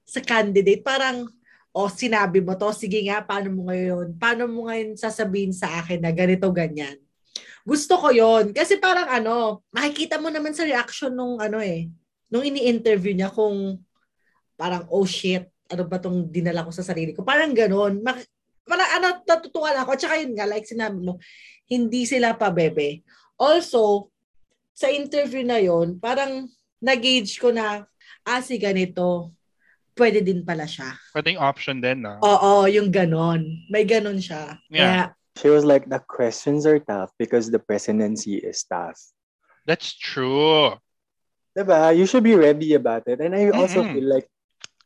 sa 0.10 0.26
candidate 0.26 0.82
parang 0.82 1.30
oh 1.70 1.90
sinabi 1.90 2.42
mo 2.42 2.58
to 2.58 2.74
sige 2.74 3.06
nga 3.06 3.22
paano 3.22 3.54
mo 3.54 3.62
ngayon 3.70 4.18
paano 4.18 4.50
mo 4.50 4.66
ngayon 4.66 4.98
sasabihin 4.98 5.54
sa 5.54 5.70
akin 5.86 6.02
na 6.02 6.10
ganito 6.10 6.50
ganyan. 6.50 6.98
Gusto 7.62 8.02
ko 8.02 8.10
yon 8.10 8.50
kasi 8.58 8.82
parang 8.82 9.06
ano 9.06 9.62
makikita 9.70 10.18
mo 10.18 10.34
naman 10.34 10.58
sa 10.58 10.66
reaction 10.66 11.14
nung 11.14 11.38
ano 11.38 11.62
eh 11.62 11.86
nung 12.34 12.42
ini-interview 12.42 13.14
niya 13.14 13.30
kung 13.30 13.78
parang 14.58 14.90
oh 14.90 15.06
shit 15.06 15.46
ano 15.70 15.86
ba 15.86 16.02
tong 16.02 16.26
dinala 16.34 16.66
ko 16.66 16.74
sa 16.74 16.82
sarili 16.82 17.14
ko 17.14 17.22
parang 17.22 17.54
ganon 17.54 18.02
para 18.70 18.86
ano, 19.02 19.26
natutuwa 19.26 19.74
ako. 19.82 19.98
Tsaka 19.98 20.22
yun 20.22 20.38
nga, 20.38 20.46
like 20.46 20.70
sinabi 20.70 21.02
mo, 21.02 21.18
hindi 21.66 22.06
sila 22.06 22.38
pa 22.38 22.54
bebe. 22.54 23.02
Also, 23.42 24.14
sa 24.78 24.94
interview 24.94 25.42
na 25.42 25.58
yon 25.58 25.98
parang 25.98 26.46
nag-gauge 26.78 27.42
ko 27.42 27.50
na, 27.50 27.90
ah, 28.24 28.42
si 28.46 28.62
ganito, 28.62 29.34
pwede 30.00 30.24
din 30.24 30.48
pala 30.48 30.64
siya. 30.64 30.96
Pwedeng 31.12 31.36
option 31.44 31.84
din, 31.84 32.08
no? 32.08 32.16
Oo, 32.24 32.64
yung 32.72 32.88
ganon. 32.88 33.44
May 33.68 33.84
ganon 33.84 34.24
siya. 34.24 34.56
Yeah. 34.72 35.12
Kaya, 35.12 35.20
She 35.40 35.48
was 35.48 35.64
like, 35.64 35.88
the 35.88 36.04
questions 36.04 36.68
are 36.68 36.80
tough 36.84 37.12
because 37.16 37.48
the 37.48 37.60
presidency 37.60 38.40
is 38.44 38.64
tough. 38.68 39.00
That's 39.64 39.96
true. 39.96 40.76
Diba? 41.56 41.96
You 41.96 42.04
should 42.08 42.28
be 42.28 42.36
ready 42.36 42.76
about 42.76 43.08
it. 43.08 43.24
And 43.24 43.32
I 43.32 43.52
also 43.56 43.84
mm-hmm. 43.84 43.94
feel 43.96 44.08
like, 44.08 44.28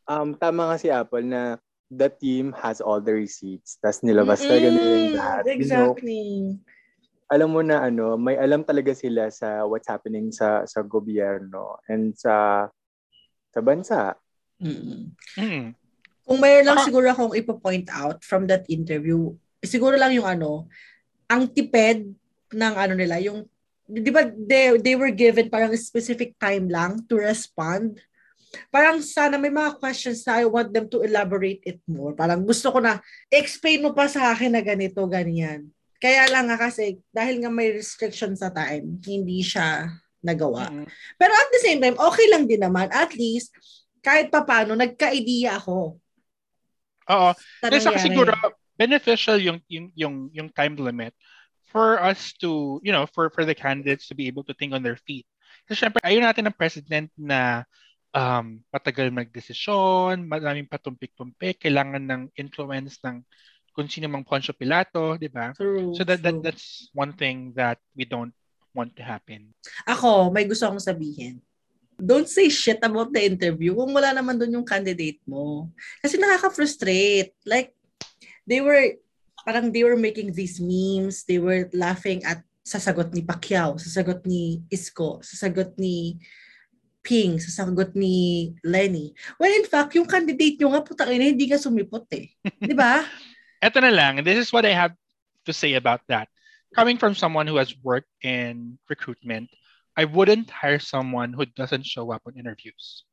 um, 0.06 0.38
tama 0.38 0.70
nga 0.70 0.76
si 0.78 0.88
Apple 0.94 1.26
na 1.26 1.58
the 1.90 2.06
team 2.06 2.54
has 2.62 2.78
all 2.78 3.02
the 3.02 3.14
receipts. 3.14 3.82
Tapos 3.82 4.06
nilabas 4.06 4.42
mm-hmm. 4.42 4.50
talaga 4.50 4.68
nila 4.70 4.94
yung 4.94 5.14
lahat. 5.18 5.42
Exactly. 5.50 6.22
You 6.22 6.54
know, 6.54 6.72
alam 7.34 7.48
mo 7.50 7.60
na 7.64 7.82
ano, 7.82 8.14
may 8.14 8.36
alam 8.38 8.62
talaga 8.62 8.94
sila 8.94 9.32
sa 9.32 9.64
what's 9.66 9.88
happening 9.88 10.30
sa 10.30 10.62
sa 10.68 10.84
gobyerno 10.84 11.80
and 11.88 12.14
sa 12.14 12.68
sa 13.50 13.60
bansa. 13.64 14.14
Mm-hmm. 14.60 15.02
Mm-hmm. 15.40 15.66
Kung 16.24 16.38
mayroon 16.40 16.66
lang 16.66 16.80
uh, 16.80 16.86
siguro 16.86 17.06
akong 17.10 17.36
ipo-point 17.36 17.88
out 17.92 18.24
from 18.24 18.48
that 18.48 18.64
interview, 18.70 19.32
siguro 19.60 19.94
lang 19.98 20.12
yung 20.16 20.24
ano, 20.24 20.70
ang 21.28 21.48
tipid 21.48 22.10
ng 22.54 22.74
ano 22.74 22.94
nila, 22.96 23.20
yung 23.20 23.44
'di 23.84 24.08
ba 24.08 24.24
they, 24.24 24.80
they 24.80 24.96
were 24.96 25.12
given 25.12 25.52
parang 25.52 25.68
specific 25.76 26.32
time 26.40 26.72
lang 26.72 27.04
to 27.04 27.20
respond 27.20 28.00
parang 28.70 29.02
sana 29.02 29.36
may 29.36 29.50
mga 29.50 29.76
questions 29.82 30.22
na 30.26 30.42
I 30.42 30.46
want 30.46 30.70
them 30.70 30.86
to 30.90 31.02
elaborate 31.02 31.62
it 31.66 31.82
more. 31.90 32.14
Parang 32.14 32.46
gusto 32.46 32.70
ko 32.70 32.78
na, 32.78 33.02
explain 33.26 33.82
mo 33.82 33.90
pa 33.92 34.06
sa 34.06 34.30
akin 34.30 34.54
na 34.54 34.62
ganito, 34.62 35.02
ganyan. 35.10 35.70
Kaya 35.98 36.28
lang 36.30 36.50
nga 36.50 36.58
kasi, 36.60 37.00
dahil 37.10 37.42
nga 37.42 37.50
may 37.50 37.72
restriction 37.72 38.36
sa 38.36 38.52
time, 38.52 39.00
hindi 39.02 39.40
siya 39.42 39.90
nagawa. 40.22 40.70
Mm-hmm. 40.70 40.86
Pero 41.18 41.32
at 41.32 41.48
the 41.50 41.60
same 41.62 41.80
time, 41.80 41.96
okay 41.98 42.26
lang 42.30 42.44
din 42.46 42.62
naman. 42.62 42.88
At 42.92 43.12
least, 43.16 43.52
kahit 44.04 44.28
pa 44.28 44.44
paano, 44.44 44.76
nagka-idea 44.76 45.56
ako. 45.56 45.96
Oo. 47.08 47.30
Kasi 47.64 47.88
siguro, 47.96 48.36
beneficial 48.76 49.40
yung, 49.40 49.58
yung, 49.72 49.86
yung, 49.96 50.16
yung 50.30 50.48
time 50.52 50.76
limit 50.76 51.16
for 51.72 51.96
us 51.98 52.36
to, 52.36 52.78
you 52.84 52.92
know, 52.92 53.08
for, 53.10 53.32
for 53.32 53.48
the 53.48 53.56
candidates 53.56 54.06
to 54.06 54.14
be 54.14 54.28
able 54.28 54.44
to 54.44 54.52
think 54.54 54.76
on 54.76 54.84
their 54.84 55.00
feet. 55.08 55.24
Kasi 55.64 55.88
syempre, 55.88 56.04
ayun 56.04 56.22
natin 56.22 56.44
ng 56.44 56.54
president 56.54 57.08
na 57.16 57.64
um, 58.12 58.60
matagal 58.70 59.10
magdesisyon, 59.10 60.28
maraming 60.28 60.68
patumpik-tumpik, 60.68 61.64
kailangan 61.64 62.04
ng 62.04 62.22
influence 62.36 63.00
ng 63.02 63.24
kung 63.74 63.90
sino 63.90 64.06
mang 64.06 64.22
Poncio 64.22 64.54
Pilato, 64.54 65.18
di 65.18 65.26
ba? 65.26 65.50
So 65.98 66.06
that, 66.06 66.22
that 66.22 66.38
that's 66.46 66.94
one 66.94 67.10
thing 67.10 67.50
that 67.58 67.82
we 67.98 68.06
don't 68.06 68.30
want 68.70 68.94
to 68.94 69.02
happen. 69.02 69.50
Ako, 69.82 70.30
may 70.30 70.46
gusto 70.46 70.70
akong 70.70 70.78
sabihin. 70.78 71.42
Don't 71.98 72.28
say 72.28 72.50
shit 72.50 72.82
about 72.82 73.14
the 73.14 73.22
interview 73.22 73.74
kung 73.74 73.94
wala 73.94 74.10
naman 74.12 74.38
doon 74.38 74.60
yung 74.60 74.68
candidate 74.68 75.22
mo. 75.24 75.70
Kasi 76.02 76.18
nakaka-frustrate. 76.18 77.34
Like, 77.46 77.72
they 78.46 78.60
were, 78.60 78.98
parang 79.46 79.70
they 79.70 79.84
were 79.84 79.98
making 79.98 80.34
these 80.34 80.58
memes, 80.58 81.24
they 81.24 81.38
were 81.38 81.70
laughing 81.72 82.24
at 82.24 82.42
sasagot 82.64 83.12
ni 83.12 83.20
Pacquiao, 83.20 83.76
sasagot 83.76 84.24
ni 84.24 84.64
Isko, 84.72 85.20
sasagot 85.20 85.76
ni 85.76 86.16
Ping 87.04 87.36
sa 87.36 87.68
sagot 87.68 87.92
ni 87.92 88.56
Lenny. 88.64 89.12
Well, 89.36 89.52
in 89.52 89.68
fact, 89.68 89.92
yung 89.92 90.08
candidate 90.08 90.56
nyo 90.56 90.72
nga, 90.72 90.80
putang 90.80 91.12
ina, 91.12 91.28
hindi 91.28 91.52
nga 91.52 91.60
sumipot 91.60 92.08
eh. 92.16 92.32
Di 92.72 92.72
ba? 92.72 93.04
Ito 93.60 93.84
na 93.84 93.92
lang. 93.92 94.24
This 94.24 94.40
is 94.40 94.48
what 94.48 94.64
I 94.64 94.72
have 94.72 94.96
to 95.44 95.52
say 95.52 95.76
about 95.76 96.00
that. 96.08 96.32
Coming 96.72 96.96
from 96.96 97.12
someone 97.12 97.44
who 97.44 97.60
has 97.60 97.76
worked 97.84 98.10
in 98.24 98.80
recruitment, 98.88 99.52
I 99.96 100.04
wouldn't 100.04 100.50
hire 100.50 100.78
someone 100.78 101.32
who 101.32 101.46
doesn't 101.46 101.86
show 101.86 102.10
up 102.12 102.22
on 102.26 102.38
interviews. 102.38 103.04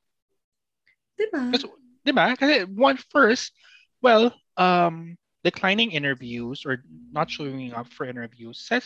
Diba? 1.20 1.52
Kasi, 1.52 1.68
diba? 2.06 2.38
Kasi 2.38 2.66
one 2.66 2.98
first, 2.98 3.54
well, 4.02 4.34
um, 4.58 5.18
declining 5.44 5.92
interviews 5.92 6.66
or 6.66 6.84
not 7.12 7.30
showing 7.30 7.74
up 7.74 7.92
for 7.94 8.06
interviews 8.06 8.60
says 8.62 8.86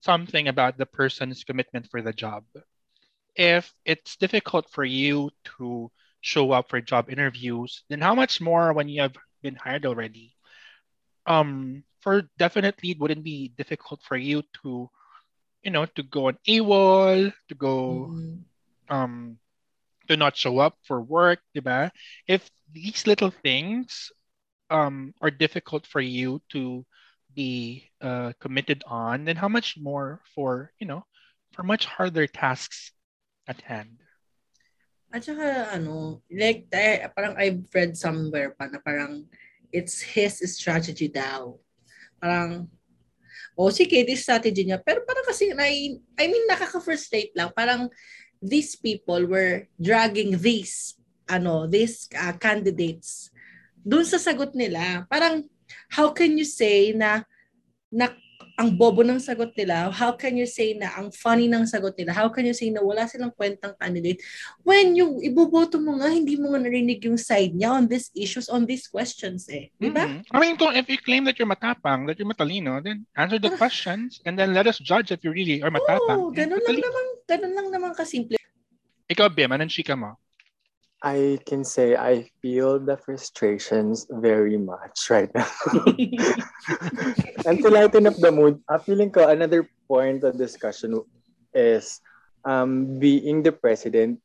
something 0.00 0.48
about 0.48 0.78
the 0.78 0.86
person's 0.86 1.42
commitment 1.42 1.86
for 1.90 2.02
the 2.02 2.12
job 2.12 2.44
if 3.36 3.72
it's 3.84 4.16
difficult 4.16 4.68
for 4.70 4.84
you 4.84 5.30
to 5.44 5.90
show 6.20 6.50
up 6.52 6.68
for 6.68 6.80
job 6.80 7.10
interviews, 7.10 7.84
then 7.88 8.00
how 8.00 8.14
much 8.14 8.40
more 8.40 8.72
when 8.72 8.88
you 8.88 9.02
have 9.02 9.14
been 9.42 9.54
hired 9.54 9.86
already? 9.86 10.34
Um, 11.26 11.84
for 12.00 12.22
definitely 12.38 12.92
it 12.92 12.98
wouldn't 12.98 13.22
be 13.22 13.52
difficult 13.56 14.00
for 14.02 14.16
you 14.16 14.42
to, 14.62 14.90
you 15.66 15.74
know, 15.74 15.82
to 15.98 16.06
go 16.06 16.30
on 16.30 16.38
AWOL, 16.46 17.34
to 17.50 17.54
go, 17.58 18.14
mm-hmm. 18.14 18.38
um, 18.86 19.36
to 20.06 20.16
not 20.16 20.38
show 20.38 20.62
up 20.62 20.78
for 20.86 21.02
work, 21.02 21.42
diba? 21.50 21.90
If 22.30 22.46
these 22.70 23.02
little 23.02 23.34
things 23.34 24.14
um, 24.70 25.10
are 25.18 25.34
difficult 25.34 25.82
for 25.82 25.98
you 25.98 26.38
to 26.54 26.86
be 27.34 27.90
uh, 28.00 28.30
committed 28.38 28.86
on, 28.86 29.26
then 29.26 29.34
how 29.34 29.50
much 29.50 29.74
more 29.74 30.22
for, 30.38 30.70
you 30.78 30.86
know, 30.86 31.02
for 31.50 31.66
much 31.66 31.84
harder 31.90 32.30
tasks 32.30 32.94
at 33.50 33.58
hand. 33.66 33.98
At 35.10 35.26
saka, 35.26 35.74
ano, 35.74 36.22
like, 36.30 36.70
eh, 36.70 37.10
parang 37.10 37.34
I've 37.34 37.66
read 37.74 37.98
somewhere 37.98 38.54
pa 38.54 38.70
na 38.70 38.78
parang 38.78 39.26
it's 39.74 39.98
his 39.98 40.38
strategy 40.54 41.10
daw. 41.10 41.58
Parang, 42.22 42.70
oh, 43.56 43.72
sige, 43.72 44.04
this 44.04 44.22
strategy 44.22 44.68
niya. 44.68 44.78
Pero 44.78 45.02
parang 45.02 45.24
kasi, 45.24 45.50
I, 45.56 45.96
I 46.20 46.24
mean, 46.28 46.44
nakaka-frustrate 46.46 47.32
lang. 47.32 47.50
Parang, 47.56 47.88
these 48.40 48.76
people 48.76 49.24
were 49.26 49.64
dragging 49.80 50.36
these, 50.36 50.94
ano, 51.26 51.64
these 51.66 52.06
uh, 52.14 52.36
candidates 52.36 53.32
dun 53.86 54.04
sa 54.04 54.18
sagot 54.18 54.52
nila. 54.52 55.06
Parang, 55.06 55.46
how 55.94 56.10
can 56.10 56.34
you 56.34 56.44
say 56.44 56.90
na, 56.90 57.22
na 57.88 58.10
ang 58.56 58.72
bobo 58.72 59.04
ng 59.04 59.20
sagot 59.20 59.52
nila, 59.52 59.92
how 59.92 60.16
can 60.16 60.32
you 60.32 60.48
say 60.48 60.72
na 60.72 60.88
ang 60.96 61.12
funny 61.12 61.44
ng 61.44 61.68
sagot 61.68 61.92
nila? 62.00 62.16
How 62.16 62.32
can 62.32 62.48
you 62.48 62.56
say 62.56 62.72
na 62.72 62.80
wala 62.80 63.04
silang 63.04 63.36
kwentang 63.36 63.76
candidate 63.76 64.24
when 64.64 64.96
yung 64.96 65.20
iboboto 65.20 65.76
mo 65.76 66.00
nga, 66.00 66.08
hindi 66.08 66.40
mo 66.40 66.56
nga 66.56 66.64
narinig 66.64 67.04
yung 67.04 67.20
side 67.20 67.52
niya 67.52 67.76
on 67.76 67.84
these 67.84 68.08
issues, 68.16 68.48
on 68.48 68.64
these 68.64 68.88
questions 68.88 69.44
eh. 69.52 69.68
Di 69.76 69.92
ba? 69.92 70.08
Mm-hmm. 70.08 70.32
I 70.32 70.36
mean, 70.40 70.56
if 70.56 70.88
you 70.88 70.96
claim 70.96 71.28
that 71.28 71.36
you're 71.36 71.48
matapang, 71.48 72.08
that 72.08 72.16
you're 72.16 72.28
matalino, 72.28 72.80
then 72.80 73.04
answer 73.20 73.36
the 73.36 73.52
questions 73.60 74.24
and 74.24 74.40
then 74.40 74.56
let 74.56 74.64
us 74.64 74.80
judge 74.80 75.12
if 75.12 75.20
you 75.20 75.36
really 75.36 75.60
are 75.60 75.70
matapang. 75.70 76.16
Oo, 76.16 76.32
ganun 76.32 76.60
lang 76.64 76.80
naman, 76.80 77.04
ganun 77.28 77.52
lang 77.52 77.68
naman 77.68 77.90
kasimple. 77.92 78.40
Ikaw, 79.06 79.28
Bim, 79.30 79.52
anong 79.52 79.70
chika 79.70 79.92
mo? 79.92 80.16
I 81.02 81.38
can 81.44 81.64
say 81.64 81.96
I 81.96 82.30
feel 82.40 82.80
the 82.80 82.96
frustrations 82.96 84.06
very 84.08 84.56
much 84.56 85.10
right 85.10 85.28
now. 85.34 85.48
and 87.46 87.60
to 87.60 87.68
lighten 87.68 88.06
up 88.08 88.16
the 88.16 88.32
mood, 88.32 88.60
I'm 88.68 88.80
feeling 88.80 89.12
ko 89.12 89.28
another 89.28 89.68
point 89.88 90.24
of 90.24 90.40
discussion 90.40 90.96
is 91.52 92.00
um, 92.44 92.98
being 92.98 93.42
the 93.42 93.52
president. 93.52 94.20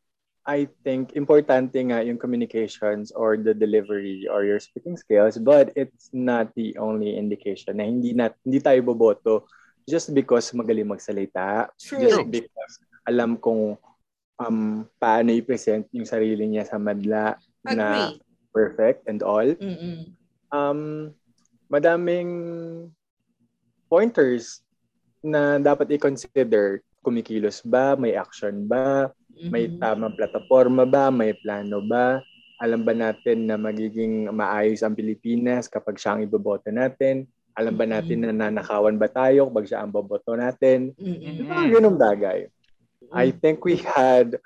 I 0.48 0.72
think 0.82 1.14
importante 1.14 1.78
nga 1.78 2.02
yung 2.02 2.18
communications 2.18 3.12
or 3.14 3.38
the 3.38 3.54
delivery 3.54 4.26
or 4.26 4.42
your 4.48 4.58
speaking 4.58 4.98
skills, 4.98 5.38
but 5.38 5.70
it's 5.76 6.10
not 6.16 6.50
the 6.56 6.74
only 6.82 7.14
indication 7.14 7.78
na 7.78 7.86
hindi, 7.86 8.18
na, 8.18 8.34
hindi 8.42 8.58
tayo 8.58 8.82
boboto 8.82 9.46
just 9.86 10.16
because 10.18 10.50
magaling 10.58 10.90
magsalita. 10.90 11.70
True. 11.78 12.02
Just 12.02 12.26
because 12.32 12.74
alam 13.06 13.38
kong 13.38 13.78
um, 14.38 14.88
paano 14.96 15.32
i-present 15.32 15.88
yung 15.92 16.06
sarili 16.06 16.48
niya 16.48 16.64
sa 16.64 16.78
madla 16.78 17.36
na 17.66 18.12
Agree. 18.12 18.22
perfect 18.52 19.08
and 19.08 19.20
all. 19.22 19.44
Mm-mm. 19.46 20.12
Um, 20.52 21.12
madaming 21.68 22.32
pointers 23.88 24.64
na 25.20 25.58
dapat 25.58 25.92
i-consider. 25.92 26.80
Kumikilos 27.02 27.66
ba? 27.66 27.98
May 27.98 28.14
action 28.14 28.70
ba? 28.70 29.10
May 29.50 29.66
Mhm. 29.68 29.82
tamang 29.82 30.14
plataforma 30.14 30.86
ba? 30.86 31.10
May 31.10 31.34
plano 31.34 31.82
ba? 31.82 32.22
Alam 32.62 32.86
ba 32.86 32.94
natin 32.94 33.50
na 33.50 33.58
magiging 33.58 34.30
maayos 34.30 34.86
ang 34.86 34.94
Pilipinas 34.94 35.66
kapag 35.66 35.98
siya 35.98 36.14
ang 36.14 36.22
iboboto 36.22 36.70
natin? 36.70 37.26
Alam 37.58 37.74
ba 37.74 37.90
natin 37.90 38.22
na 38.22 38.32
nanakawan 38.32 39.02
ba 39.02 39.10
tayo 39.10 39.50
kapag 39.50 39.66
siya 39.66 39.82
ang 39.82 39.90
boboto 39.90 40.38
natin? 40.38 40.94
Mm-mm. 40.94 41.42
Yung 41.42 41.50
Mga 41.50 41.66
ganun 41.74 41.98
bagay. 41.98 42.40
I 43.12 43.36
think 43.36 43.68
we 43.68 43.78
had 43.78 44.40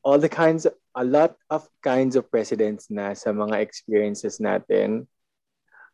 all 0.00 0.16
the 0.16 0.30
kinds, 0.32 0.64
a 0.96 1.04
lot 1.04 1.36
of 1.52 1.68
kinds 1.84 2.16
of 2.16 2.32
presidents 2.32 2.88
na 2.88 3.12
sa 3.12 3.30
mga 3.30 3.60
experiences 3.60 4.40
natin. 4.40 5.04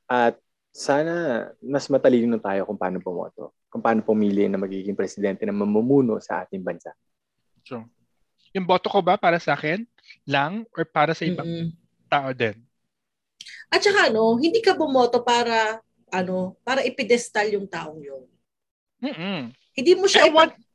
At 0.07 0.39
sana 0.73 1.49
mas 1.61 1.91
matalino 1.91 2.39
tayo 2.39 2.65
kung 2.65 2.79
paano 2.79 3.03
pumoto. 3.03 3.53
Kung 3.73 3.83
paano 3.83 4.05
pumili 4.05 4.47
na 4.47 4.61
magiging 4.61 4.95
presidente 4.97 5.43
na 5.43 5.53
mamumuno 5.53 6.21
sa 6.21 6.45
ating 6.45 6.63
bansa. 6.63 6.93
So, 7.65 7.83
yung 8.53 8.69
boto 8.69 8.93
ko 8.93 9.01
ba 9.01 9.17
para 9.17 9.41
sa 9.41 9.57
akin 9.57 9.83
lang 10.29 10.69
or 10.77 10.85
para 10.85 11.17
sa 11.17 11.25
ibang 11.25 11.49
Mm-mm. 11.49 11.73
tao 12.07 12.31
din? 12.37 12.57
At 13.73 13.81
saka 13.81 14.13
ano, 14.13 14.37
hindi 14.37 14.61
ka 14.61 14.77
bumoto 14.77 15.25
para 15.25 15.81
ano, 16.13 16.61
para 16.61 16.85
ipidestal 16.85 17.49
yung 17.57 17.65
taong 17.65 18.05
yun. 18.05 18.29
Mm-mm. 19.01 19.51
Hindi 19.73 19.93
mo 19.97 20.05
siya 20.05 20.29
I 20.29 20.31
want- 20.31 20.53
ipa- 20.53 20.69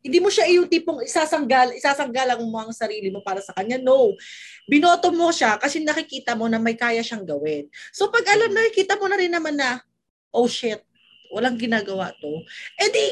hindi 0.00 0.18
mo 0.18 0.32
siya 0.32 0.48
yung 0.48 0.64
tipong 0.64 1.04
isasanggal, 1.04 1.76
isasanggalang 1.76 2.40
mo 2.48 2.56
ang 2.56 2.72
sarili 2.72 3.12
mo 3.12 3.20
para 3.20 3.44
sa 3.44 3.52
kanya. 3.52 3.76
No. 3.76 4.16
Binoto 4.64 5.12
mo 5.12 5.28
siya 5.28 5.60
kasi 5.60 5.84
nakikita 5.84 6.32
mo 6.32 6.48
na 6.48 6.56
may 6.56 6.72
kaya 6.76 7.04
siyang 7.04 7.28
gawin. 7.28 7.68
So 7.92 8.08
pag 8.08 8.24
alam, 8.32 8.52
nakikita 8.52 8.96
mo 8.96 9.06
na 9.12 9.20
rin 9.20 9.32
naman 9.32 9.60
na, 9.60 9.84
oh 10.32 10.48
shit, 10.48 10.80
walang 11.28 11.60
ginagawa 11.60 12.16
to. 12.16 12.32
Eh 12.80 12.88
di, 12.88 13.06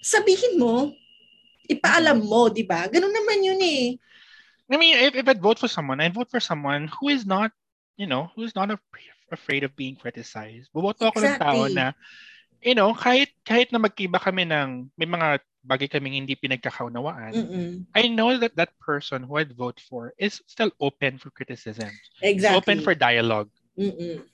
sabihin 0.00 0.56
mo, 0.56 0.96
ipaalam 1.68 2.24
mo, 2.24 2.48
di 2.48 2.64
ba? 2.64 2.88
Ganun 2.88 3.12
naman 3.12 3.38
yun 3.44 3.60
eh. 3.60 3.84
I 4.72 4.76
mean, 4.80 4.96
if, 4.96 5.12
if 5.12 5.28
I'd 5.28 5.44
vote 5.44 5.60
for 5.60 5.68
someone, 5.68 6.00
I'd 6.00 6.16
vote 6.16 6.32
for 6.32 6.40
someone 6.40 6.88
who 6.88 7.12
is 7.12 7.28
not, 7.28 7.52
you 8.00 8.08
know, 8.08 8.32
who 8.32 8.48
is 8.48 8.56
not 8.56 8.72
af- 8.72 8.80
afraid 9.28 9.68
of 9.68 9.76
being 9.76 10.00
criticized. 10.00 10.72
Buboto 10.72 11.12
ako 11.12 11.20
ng 11.20 11.36
tao 11.36 11.68
Exactly. 11.68 11.76
na, 11.76 11.86
you 12.64 12.72
know, 12.72 12.96
kahit 12.96 13.28
kahit 13.44 13.68
na 13.68 13.76
magkiba 13.76 14.16
kami 14.16 14.48
ng, 14.48 14.88
may 14.96 15.04
mga 15.04 15.44
bagay 15.62 15.86
kaming 15.86 16.18
hindi 16.18 16.34
pinagkakaunawaan, 16.34 17.32
Mm-mm. 17.32 17.70
I 17.94 18.10
know 18.10 18.34
that 18.38 18.58
that 18.58 18.74
person 18.82 19.22
who 19.22 19.38
I'd 19.38 19.54
vote 19.54 19.78
for 19.78 20.10
is 20.18 20.42
still 20.50 20.74
open 20.82 21.22
for 21.22 21.30
criticism. 21.30 21.88
Is 22.18 22.42
Exactly. 22.42 22.58
open 22.58 22.78
for 22.82 22.94
dialogue. 22.98 23.48
Mm-mm. 23.78 24.26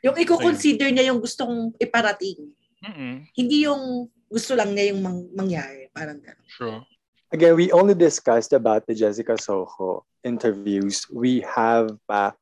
Yung 0.00 0.16
i-consider 0.16 0.88
niya 0.88 1.12
yung 1.12 1.20
gustong 1.20 1.76
iparating. 1.76 2.48
Mm-mm. 2.80 3.28
Hindi 3.36 3.68
yung 3.68 4.08
gusto 4.32 4.56
lang 4.56 4.72
niya 4.72 4.96
yung 4.96 5.00
mang- 5.04 5.30
mangyari. 5.36 5.92
Parang 5.92 6.16
gano'n. 6.16 6.48
True. 6.48 6.80
Again, 7.30 7.54
we 7.54 7.70
only 7.70 7.94
discussed 7.94 8.56
about 8.56 8.88
the 8.88 8.96
Jessica 8.96 9.36
Soho 9.36 10.08
interviews. 10.24 11.06
We 11.12 11.44
have 11.46 11.94
pa 12.08 12.34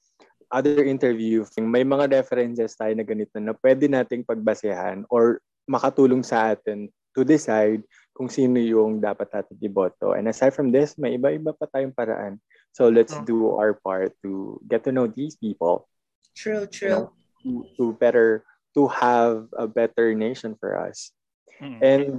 other 0.48 0.80
interview. 0.86 1.44
May 1.60 1.84
mga 1.84 2.08
references 2.08 2.72
tayo 2.72 2.96
na 2.96 3.04
ganito 3.04 3.36
na 3.36 3.52
pwede 3.60 3.84
nating 3.84 4.24
pagbasehan 4.24 5.04
or 5.12 5.44
makatulong 5.68 6.24
sa 6.24 6.56
atin 6.56 6.88
to 7.12 7.20
decide 7.20 7.84
kung 8.18 8.26
sino 8.26 8.58
yung 8.58 8.98
dapat 8.98 9.30
natin 9.30 9.54
iboto. 9.62 10.10
And 10.18 10.26
aside 10.26 10.50
from 10.50 10.74
this, 10.74 10.98
may 10.98 11.14
iba-iba 11.14 11.54
pa 11.54 11.70
tayong 11.70 11.94
paraan. 11.94 12.42
So 12.74 12.90
let's 12.90 13.14
Oh. 13.14 13.22
do 13.22 13.38
our 13.54 13.78
part 13.78 14.10
to 14.26 14.58
get 14.66 14.82
to 14.84 14.92
know 14.92 15.06
these 15.06 15.38
people, 15.38 15.86
True, 16.34 16.66
you 16.66 16.70
true. 16.70 16.90
know, 16.90 17.04
to, 17.46 17.50
to 17.78 17.84
better, 17.94 18.42
to 18.74 18.90
have 18.90 19.46
a 19.54 19.70
better 19.70 20.18
nation 20.18 20.58
for 20.58 20.74
us. 20.74 21.14
Mm. 21.62 21.78
And 21.78 22.10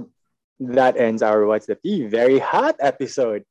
that 0.72 0.96
ends 0.96 1.20
our 1.20 1.44
What's 1.44 1.68
the 1.68 1.76
Tea 1.76 2.08
very 2.08 2.40
hot 2.40 2.80
episode. 2.80 3.44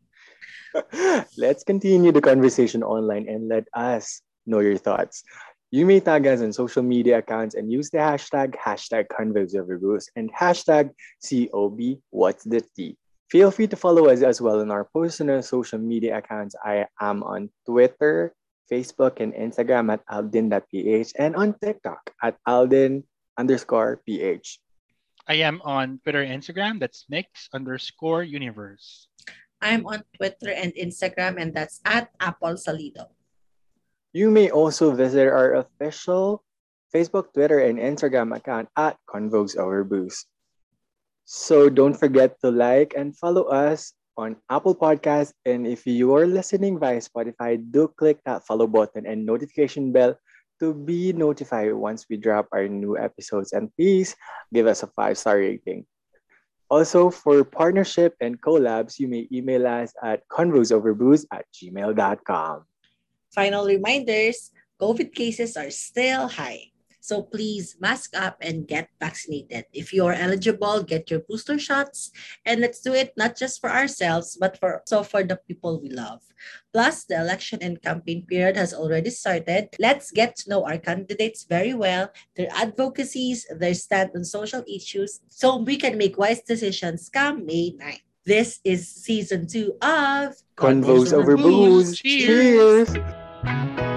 Let's 1.37 1.61
continue 1.63 2.11
the 2.11 2.21
conversation 2.21 2.81
online 2.81 3.29
and 3.29 3.49
let 3.49 3.65
us 3.73 4.21
know 4.45 4.59
your 4.59 4.77
thoughts. 4.77 5.21
You 5.69 5.85
may 5.85 6.01
tag 6.01 6.25
us 6.25 6.41
on 6.41 6.49
social 6.49 6.81
media 6.81 7.21
accounts 7.21 7.53
and 7.53 7.69
use 7.69 7.93
the 7.93 8.01
hashtag 8.01 8.57
hashtag 8.57 9.05
Convos 9.13 9.53
Over 9.53 9.77
Booze 9.77 10.09
and 10.17 10.33
hashtag 10.33 10.89
COB 11.21 12.01
What's 12.09 12.41
the 12.41 12.65
Tea. 12.73 12.97
Feel 13.29 13.53
free 13.53 13.69
to 13.69 13.77
follow 13.77 14.09
us 14.09 14.25
as 14.25 14.41
well 14.41 14.65
on 14.65 14.73
our 14.73 14.89
personal 14.89 15.45
social 15.45 15.77
media 15.77 16.17
accounts. 16.17 16.57
I 16.65 16.89
am 16.97 17.21
on 17.21 17.53
Twitter, 17.69 18.33
Facebook, 18.65 19.21
and 19.21 19.29
Instagram 19.37 19.93
at 19.93 20.01
aldin.ph 20.09 21.13
and 21.21 21.35
on 21.37 21.53
TikTok 21.61 22.01
at 22.17 22.41
aldin 22.49 23.05
underscore 23.37 24.01
ph. 24.01 24.57
I 25.29 25.45
am 25.45 25.61
on 25.61 26.01
Twitter 26.01 26.25
and 26.25 26.41
Instagram. 26.41 26.81
That's 26.81 27.05
mix 27.13 27.45
underscore 27.53 28.25
universe. 28.25 29.05
I'm 29.61 29.85
on 29.85 30.01
Twitter 30.17 30.49
and 30.49 30.73
Instagram 30.73 31.37
and 31.37 31.53
that's 31.53 31.77
at 31.85 32.09
Apple 32.17 32.57
Salido. 32.57 33.13
You 34.13 34.31
may 34.31 34.49
also 34.49 34.91
visit 34.91 35.29
our 35.29 35.61
official 35.61 36.43
Facebook, 36.89 37.33
Twitter, 37.33 37.59
and 37.59 37.77
Instagram 37.77 38.35
account 38.35 38.69
at 38.75 38.97
Convos 39.05 39.55
Over 39.57 39.83
Booze. 39.83 40.25
So 41.25 41.69
don't 41.69 41.93
forget 41.93 42.41
to 42.41 42.49
like 42.49 42.97
and 42.97 43.13
follow 43.13 43.43
us 43.53 43.93
on 44.17 44.35
Apple 44.49 44.73
Podcasts. 44.73 45.31
And 45.45 45.67
if 45.67 45.85
you 45.85 46.15
are 46.17 46.25
listening 46.25 46.79
via 46.81 46.97
Spotify, 46.97 47.61
do 47.61 47.87
click 47.87 48.17
that 48.25 48.45
follow 48.49 48.65
button 48.65 49.05
and 49.05 49.25
notification 49.25 49.93
bell 49.93 50.17
to 50.59 50.73
be 50.73 51.13
notified 51.13 51.71
once 51.73 52.09
we 52.09 52.17
drop 52.17 52.49
our 52.51 52.67
new 52.67 52.97
episodes. 52.97 53.53
And 53.53 53.69
please 53.77 54.15
give 54.51 54.65
us 54.65 54.81
a 54.81 54.87
five 54.97 55.17
star 55.17 55.37
rating. 55.37 55.85
Also, 56.69 57.09
for 57.09 57.43
partnership 57.43 58.13
and 58.21 58.41
collabs, 58.41 58.99
you 58.99 59.07
may 59.07 59.29
email 59.31 59.65
us 59.65 59.93
at 60.03 60.27
convosoverbooze 60.29 61.25
at 61.31 61.45
gmail.com. 61.53 62.65
Final 63.31 63.65
reminders, 63.65 64.51
COVID 64.81 65.13
cases 65.13 65.57
are 65.57 65.69
still 65.69 66.27
high. 66.27 66.71
So 66.99 67.23
please 67.23 67.75
mask 67.79 68.13
up 68.13 68.37
and 68.41 68.67
get 68.67 68.89
vaccinated. 68.99 69.65
If 69.73 69.93
you 69.93 70.05
are 70.05 70.13
eligible, 70.13 70.83
get 70.83 71.09
your 71.09 71.21
booster 71.21 71.57
shots. 71.57 72.11
And 72.45 72.61
let's 72.61 72.81
do 72.81 72.93
it 72.93 73.13
not 73.17 73.35
just 73.35 73.61
for 73.61 73.71
ourselves, 73.71 74.37
but 74.39 74.59
for 74.59 74.83
so 74.85 75.01
for 75.01 75.23
the 75.23 75.39
people 75.47 75.81
we 75.81 75.89
love. 75.89 76.21
Plus, 76.71 77.05
the 77.05 77.17
election 77.17 77.59
and 77.61 77.81
campaign 77.81 78.27
period 78.29 78.57
has 78.57 78.73
already 78.73 79.09
started. 79.09 79.73
Let's 79.79 80.11
get 80.11 80.35
to 80.37 80.49
know 80.49 80.67
our 80.67 80.77
candidates 80.77 81.49
very 81.49 81.73
well, 81.73 82.11
their 82.35 82.51
advocacies, 82.53 83.47
their 83.57 83.73
stand 83.73 84.11
on 84.13 84.23
social 84.23 84.63
issues, 84.67 85.21
so 85.29 85.57
we 85.57 85.77
can 85.77 85.97
make 85.97 86.17
wise 86.17 86.41
decisions 86.43 87.09
come 87.09 87.45
May 87.45 87.73
9th. 87.73 88.08
This 88.25 88.59
is 88.63 88.87
season 88.87 89.47
two 89.47 89.73
of 89.81 90.35
Convos 90.57 91.13
over 91.13 91.37
booze. 91.37 91.97
Cheers. 91.97 92.93
Cheers. 92.93 93.88